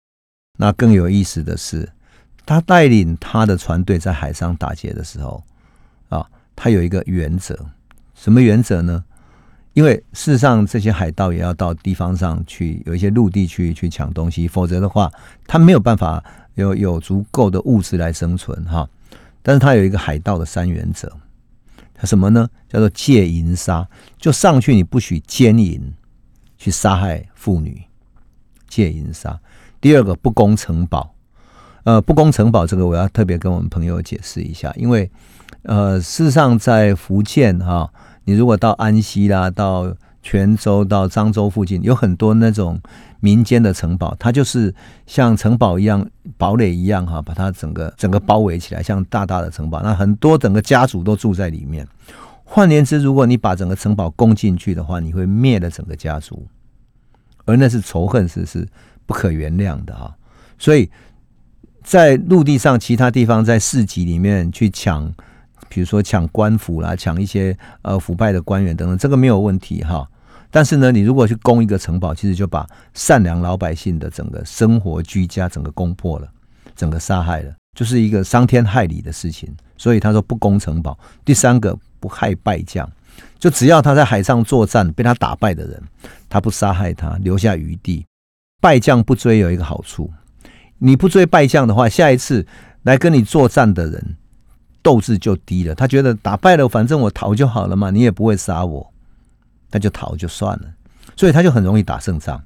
[0.59, 1.87] 那更有意思的是，
[2.47, 5.45] 他带领他的船队在海上打劫的时候，
[6.09, 6.27] 啊，
[6.57, 7.55] 他有一个原则，
[8.15, 9.05] 什么原则呢？
[9.75, 15.13] 因为事实上，这些海盗也要到地方上去，有一些陆地去去抢东西，否则的话，
[15.47, 18.89] 他没有办法有有足够的物资来生存哈。
[19.43, 21.13] 但是他有一个海盗的三原则。
[22.03, 22.49] 什么呢？
[22.69, 25.81] 叫做戒淫杀，就上去你不许奸淫，
[26.59, 27.83] 去杀害妇女，
[28.69, 29.41] 戒淫杀。
[29.81, 31.15] 第二个不攻城堡，
[31.85, 35.11] 呃，不攻城堡这个我要特别跟我们朋友解释一下，因为
[35.63, 37.93] 呃，事实上在福建哈，
[38.25, 39.95] 你如果到安溪啦，到
[40.25, 42.81] 泉州、到漳州附近，有很多那种。
[43.21, 44.75] 民间的城堡，它就是
[45.07, 46.07] 像城堡一样、
[46.37, 49.81] 堡垒一样哈，把它整个整个包围起来，像大大的城堡。
[49.83, 51.89] 那很多整个家族都住在里面。
[52.45, 56.47] 换言之，如果你把整个城堡攻进去的话，你会灭了整个家族，
[57.47, 58.69] 而那是仇恨，是是
[59.07, 60.15] 不可原谅的哈。
[60.59, 60.91] 所以
[61.83, 65.11] 在陆地上，其他地方在市集里面去抢，
[65.71, 70.07] 比如说抢官府啦，抢一些呃腐败的官员等等，这个没有问题哈。
[70.55, 76.29] 但是呢，你如果去攻一个城堡，其实就把善良老百姓的整个生活居家整个攻破了，
[76.77, 79.53] 整个杀害了，就是一个伤天害理的事情。
[79.77, 80.97] 所以他说不攻城堡。
[81.25, 82.89] 第三个不害败将，
[83.37, 85.83] 就只要他在海上作战被他打败的人，
[86.29, 88.07] 他不杀害他，留下余地。
[88.61, 90.09] 败将不追有一个好处，
[90.79, 92.47] 你不追败将的话，下一次
[92.85, 94.17] 来跟你作战的人
[94.83, 95.75] 斗志就低了。
[95.75, 98.94] 他觉得打败了，反正我逃就好了嘛，你也不会杀我，
[99.75, 100.67] 那就逃就算了。
[101.17, 102.41] 所以他就很容易打胜仗。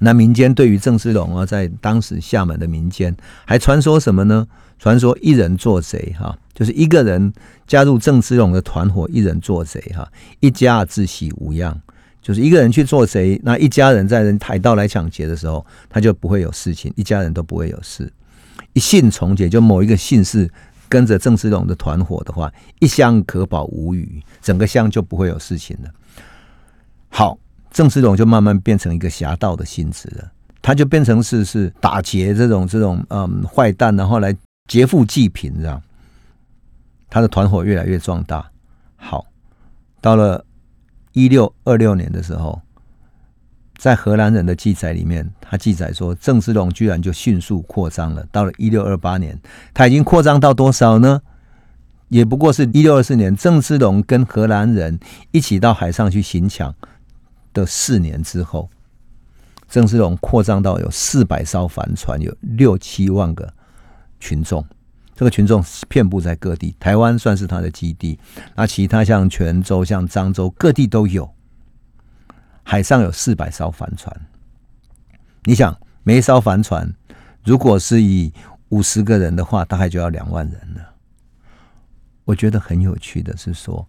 [0.00, 3.16] 那民间对于郑芝龙啊，在当时厦门的民间
[3.46, 4.44] 还传说什么呢？
[4.76, 7.32] 传说一人做贼哈，就是一个人
[7.64, 10.10] 加入郑芝龙的团伙，一人做贼哈，
[10.40, 11.80] 一家自喜无恙。
[12.20, 18.12] 就是一个人去做贼，那一家人在人抬刀来抢劫的时候，他就不会有事情，一家人都不会有事。
[18.72, 20.50] 一姓从劫，就某一个姓氏
[20.88, 25.90] 跟着郑芝龙的团伙的话，一乡可保无虞，整个乡就不会有事情了。
[27.14, 27.38] 好。
[27.70, 30.30] 郑芝龙就慢慢变成一个侠盗的性质了，
[30.62, 34.32] 他就变成是是打劫这种这种嗯坏蛋，然后来
[34.68, 35.82] 劫富济贫这样。
[37.10, 38.48] 他的团伙越来越壮大。
[38.94, 39.26] 好，
[40.00, 40.44] 到了
[41.14, 42.62] 一六二六年的时候，
[43.76, 48.24] 在荷兰人的记载里面，他记载说郑芝龙居然就迅速扩张了。
[48.30, 49.36] 到了一六二八年，
[49.72, 51.20] 他已经扩张到多少呢？
[52.06, 55.00] 也不过是一六二四年，郑芝龙跟荷兰人
[55.32, 56.72] 一起到海上去行抢。
[57.54, 58.68] 的四年之后，
[59.66, 63.54] 郑芝龙扩张到有四百艘帆船，有六七万个
[64.20, 64.62] 群众。
[65.14, 68.18] 这个群众遍布在各地，台湾算是他的基地。
[68.56, 71.32] 那其他像泉州、像漳州，各地都有。
[72.64, 74.14] 海上有四百艘帆船，
[75.44, 76.92] 你想，每一艘帆船
[77.44, 78.32] 如果是以
[78.70, 80.94] 五十个人的话，大概就要两万人了。
[82.24, 83.88] 我觉得很有趣的是说。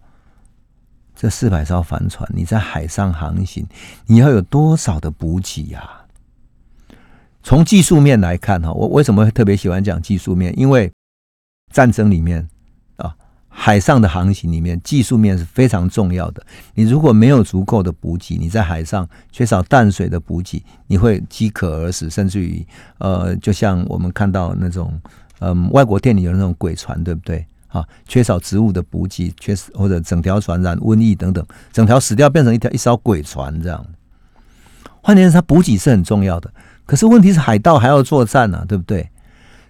[1.16, 3.66] 这四百艘帆船，你在海上航行，
[4.06, 5.82] 你要有多少的补给呀？
[7.42, 10.52] 从技术面来看，哈，我为什么会特别喜欢讲技术面？
[10.58, 10.92] 因为
[11.72, 12.46] 战争里面
[12.96, 13.16] 啊，
[13.48, 16.44] 海上的航行里面，技术面是非常重要的。
[16.74, 22.66] 你如果没有足够的补给，你在海上缺少淡水的补给，你会饥渴而死，甚至于
[22.98, 25.00] 呃，就像我们看到那种
[25.38, 27.46] 嗯，外国电影有那种鬼船，对不对？
[27.76, 33.84] 啊，缺少植物的补给，缺或者整条船染瘟疫等等，整条死掉变成一条一艘鬼船这样。
[35.02, 36.50] 换言之，它补给是很重要的。
[36.84, 39.08] 可是问题是海盗还要作战呢，对不对？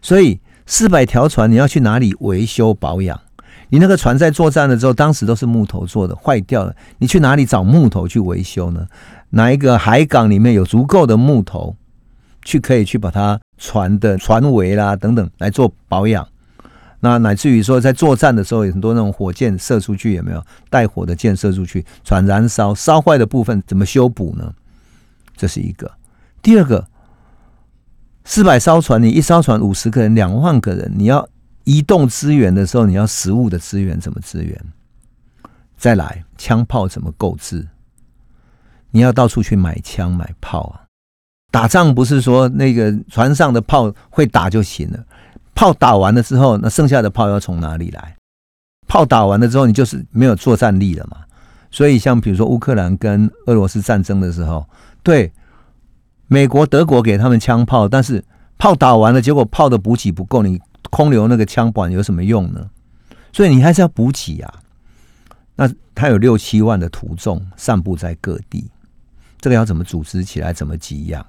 [0.01, 3.21] 所以四百条船你要去哪里维修保养？
[3.69, 8.87] 你那个船在作战的时候，当时都是木头做的，坏掉了，你去哪里找木头去维修呢？
[9.31, 11.75] 哪一个海港里面有足够的木头，
[12.45, 16.27] 去可以去把它船的船围啦等等来做保养？
[17.01, 24.55] 那乃至于说，在作战的时候，有很多那种火箭射出去，有没有带火的箭射出去，船燃烧，烧坏的部分怎么修补呢？
[25.37, 25.91] 这是一个。
[26.43, 26.89] 第二个，
[28.25, 31.29] 四百艘船，你一艘船五十个人，两万个人，你要
[31.65, 34.59] 移动资源的时候，你要食物的资源怎么资源？
[35.77, 37.69] 再来，枪炮怎么购置？
[38.93, 40.89] 你要到处去买枪买炮啊！
[41.51, 45.05] 打仗不是说那个船上的炮会打就行了。
[45.57, 48.15] 炮打完了之后，那剩下的炮要从哪里来？
[48.87, 51.17] 炮打完了之后，你就是没有作战力了嘛。
[51.71, 54.69] 所以，像比如说乌克兰跟俄罗斯战争的时候，
[55.03, 55.33] 对
[56.29, 58.23] 美国、德国给他们枪炮，但是
[58.59, 62.69] 炮打完了，结果炮的补给不够，你空留那个枪管有什么用呢？
[63.33, 64.55] 所以你还是要补给啊。
[65.57, 68.71] 那他有六七万的徒众散布在各地，
[69.41, 70.53] 这个要怎么组织起来？
[70.53, 71.27] 怎么给养？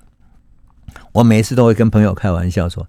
[1.13, 2.85] 我每次都会跟朋友开玩笑说。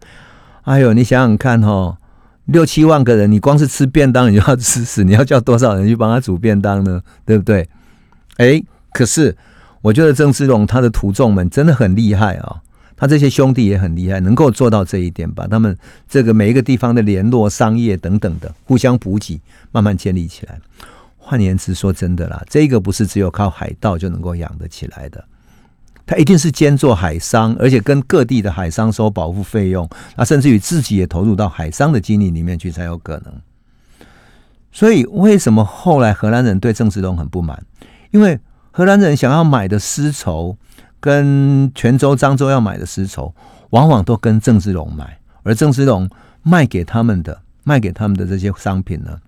[0.68, 1.96] 哎呦，你想想看哦，
[2.44, 7.00] 六七万个人，你光是吃便当，你就要吃死， 你要叫多少人去帮他煮便当呢？
[7.24, 7.66] 对不对？
[8.36, 8.62] 哎，
[8.92, 9.34] 可是
[9.80, 12.60] 我觉得郑芝龙他的徒众们真的很厉害啊，
[12.98, 15.74] 他这些兄弟也很厉害，能够做到这一点，把他们
[16.06, 19.40] 这个每一个地方的联络、商业等等的互相补给，
[19.72, 20.60] 慢慢建立起来。
[21.16, 25.24] 换言之，说真的啦，这个不是只有靠海盗就能够养得起来的。
[26.08, 29.86] 他一定是兼做海商，而且跟各地的海商收保护费用，
[30.16, 33.34] 那甚至于自己也投入到海商的经营里面去才有可能。
[34.72, 37.62] 所以，为什么后来荷兰人对郑芝龙很不满？
[38.10, 38.40] 因为
[38.70, 40.56] 荷兰人想要买的丝绸，
[40.98, 43.34] 跟泉州、漳州要买的丝绸，
[43.70, 46.08] 往往都跟郑芝龙买，而郑芝龙
[46.42, 49.20] 卖给他们的、卖给他们的这些商品呢，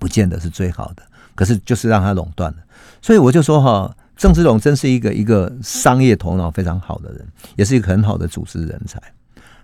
[0.00, 1.04] 不见得是最好的。
[1.36, 2.58] 可是，就是让他垄断了。
[3.00, 3.94] 所以，我就说哈。
[4.16, 9.00] 郑芝龙真是一个一个商业头脑非常好的人，也是一个很好的组织人才。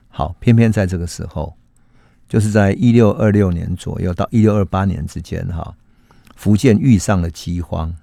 [0.08, 1.54] 好，偏偏在这个时候，
[2.28, 5.72] 就是在一六二六年左右到一六二八年之间，哈，
[6.34, 7.94] 福建遇上了饥荒，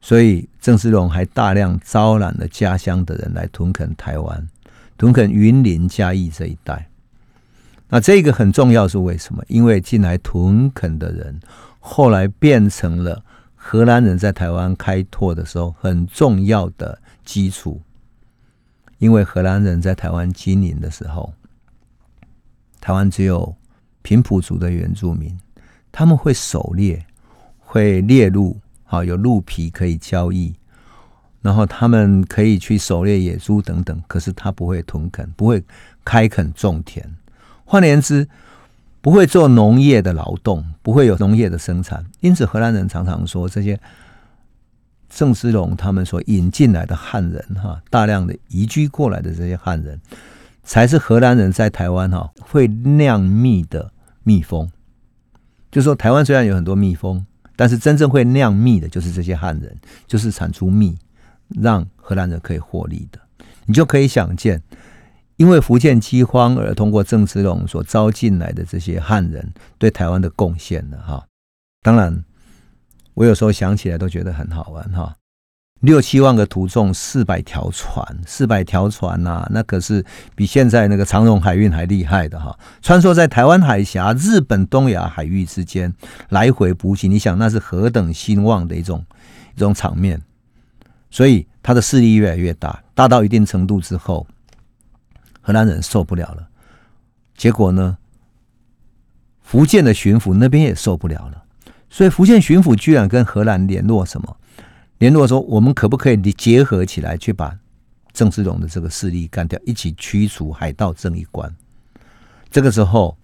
[0.00, 4.48] 所以郑芝龙还大量招揽了家乡的人来屯垦台湾，
[4.96, 6.88] 屯垦云林嘉义这一带。
[7.90, 9.44] 那这个很重要是为什么？
[9.46, 11.38] 因为进来屯垦的人，
[11.78, 13.22] 后来变成了。
[13.62, 17.80] 荷兰人在台湾开拓的时候很重要的基础。
[18.96, 21.32] 因为荷兰人在台湾经营的时候，
[22.80, 23.54] 台湾只有
[24.02, 25.38] 平埔族的原住民，
[25.92, 27.04] 他们会狩猎，
[27.58, 30.54] 会猎鹿，好有鹿皮可以交易，
[31.42, 34.02] 然后他们可以去狩猎野猪等等。
[34.06, 35.62] 可是他不会屯垦，不会
[36.04, 37.14] 开垦种田，
[37.64, 38.26] 换言之，
[39.00, 42.04] 不会做农业的劳动，不会有农业的生产。
[42.20, 43.78] 因此，荷兰人常常说这些。
[45.12, 50.00] 郑芝龙他们所引进来的汉人，哈，大量的移居过来的这些汉人，
[50.62, 53.90] 才是荷兰人在台湾哈会酿蜜的
[54.22, 54.70] 蜜蜂。
[55.68, 57.26] 就说台湾虽然有很多蜜蜂，
[57.56, 59.76] 但是真正会酿蜜的，就是这些汉人，
[60.06, 60.96] 就是产出蜜，
[61.48, 63.18] 让荷兰人可以获利的。
[63.66, 64.62] 你就可以想见，
[65.40, 71.24] 因为福建饥荒而通过郑芝龙所招进来的这些汉人对台湾的贡献的哈。
[71.82, 72.22] 当然。
[73.14, 75.14] 我有时候想起来都觉得很好玩哈，
[75.80, 80.02] 六七万个徒众，四百条船，四百条船呐，那可是
[80.34, 82.58] 比现在那个长荣海运还厉害的哈。
[82.80, 85.92] 穿梭在台湾海峡、日本东亚海域之间
[86.30, 89.04] 来回补给，你想那是何等兴旺的一种
[89.54, 90.22] 一种场面。
[91.10, 94.26] 所以他的势力越来越大，大到一定程度之后，
[95.50, 96.48] 荷兰人受不了了。
[97.36, 97.98] 结果呢，
[99.42, 101.42] 福建的巡抚那边也受不了了。
[101.88, 104.36] 所以福建巡抚居然跟荷兰联络什么？
[104.98, 107.58] 联络说我们可不可以结合起来，去把
[108.12, 111.52] 郑芝龙的这个势力干掉，一起驱除海盗正义官。
[112.48, 113.18] 这个时候，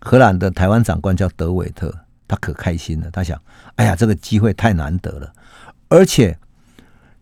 [0.00, 1.94] 荷兰的台湾长官叫德韦特，
[2.26, 3.10] 他可开心了。
[3.10, 3.38] 他想：
[3.74, 5.30] 哎呀，这个机会太难得了，
[5.88, 6.38] 而且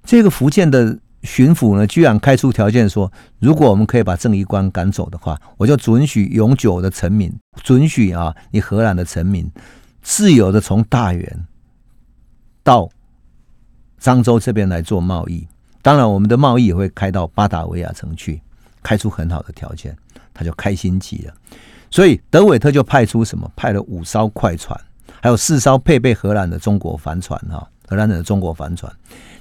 [0.04, 0.96] 这个福建的
[1.26, 7.30] 巡抚呢，居然开出条件说，如果我们可以把正义官赶走的话，我就准许永久的臣民，
[7.62, 9.50] 准许啊，你荷兰的臣民。
[10.08, 11.46] 自由的从大元
[12.62, 12.88] 到
[14.00, 15.44] 漳州这边来做贸易，
[15.82, 18.40] 当然我们的贸易也会开到巴达维亚城去，
[18.84, 19.96] 开出很好的条件，
[20.32, 21.34] 他就开心极了。
[21.90, 23.50] 所以德韦特就派出什么？
[23.56, 24.80] 派了五艘快船，
[25.20, 28.92] 还有四艘配备荷兰的中国帆船哈，荷兰人的中国帆船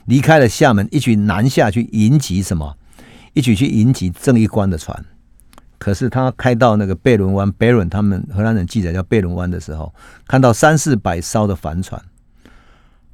[0.06, 2.78] 离开了厦门，一起南下去迎击什么？
[3.34, 5.06] 一起去迎击正义官的船。
[5.78, 9.94] 可是他开到那个贝伦湾，贝伦他们荷兰人记载叫贝伦湾的时候，
[10.26, 12.02] 看到三四百艘的帆船，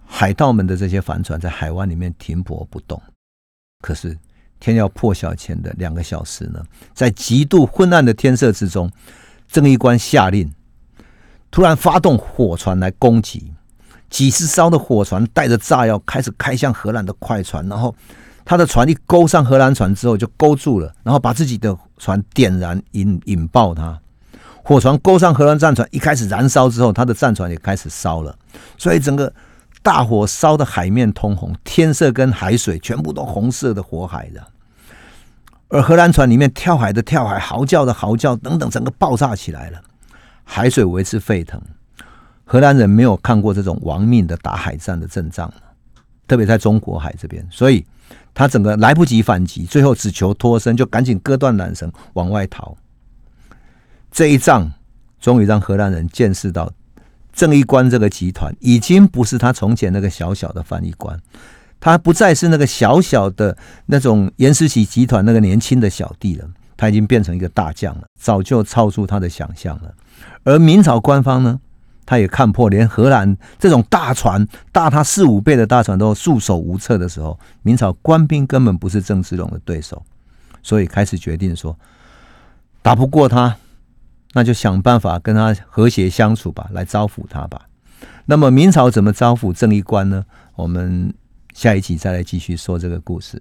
[0.05, 3.01] 海盗们的这些帆船在海湾里面停泊不动。
[3.81, 4.15] 可是
[4.59, 6.63] 天要破晓前的两个小时呢，
[6.93, 8.91] 在极度昏暗的天色之中，
[9.47, 10.53] 正义官下令，
[11.49, 13.51] 突然发动火船来攻击，
[14.11, 17.95] 几十艘的火船带着炸药开始开向荷兰的快船，然后。
[18.43, 23.97] 他的船一勾上荷兰船之后就勾住了，然后把自己的船点燃引引爆它。
[24.63, 28.35] 火船勾上荷兰战船，一开始燃烧之后，他的战船也开始烧了，
[28.79, 29.31] 所以整个
[29.83, 34.43] 大火烧的海面通红，天色跟海水全部都红色的火海的。
[35.69, 39.79] 而荷兰船里面跳海的跳海，嚎叫的嚎叫等等，整个爆炸起来了，
[40.43, 41.61] 海水为之沸腾。
[42.51, 45.49] 荷兰人没有看过这种亡命的打海战的阵仗，
[46.27, 47.85] 特别在中国海这边，所以。
[48.33, 52.75] 他整个来不及反击，最后只求脱身，就赶紧割断缆绳往外逃。
[54.11, 54.69] 这一仗
[55.21, 56.71] 终于让荷兰人见识到
[57.31, 61.17] 正义官这个集团已经不是他从前那个小小的翻译官，
[61.79, 69.93] 他不再是那个小小的那种严思琪集团那个年轻的小弟了，他已经变成一个大将了，早就超出他的想象了。
[70.43, 71.59] 而明朝官方呢？
[72.11, 80.03] 他也看破，连荷兰这种大船大他四五倍的大船都束手无策的时候，明朝官兵根本不是郑芝龙的对手，
[80.61, 81.73] 所以开始决定说，
[82.81, 83.55] 打不过他，
[84.33, 87.69] 那就想办法跟他和谐相处吧，来招抚他吧。
[88.25, 90.25] 那么明朝怎么招抚正义官呢？
[90.55, 91.13] 我们
[91.53, 93.39] 下一集再来继续说这个故事。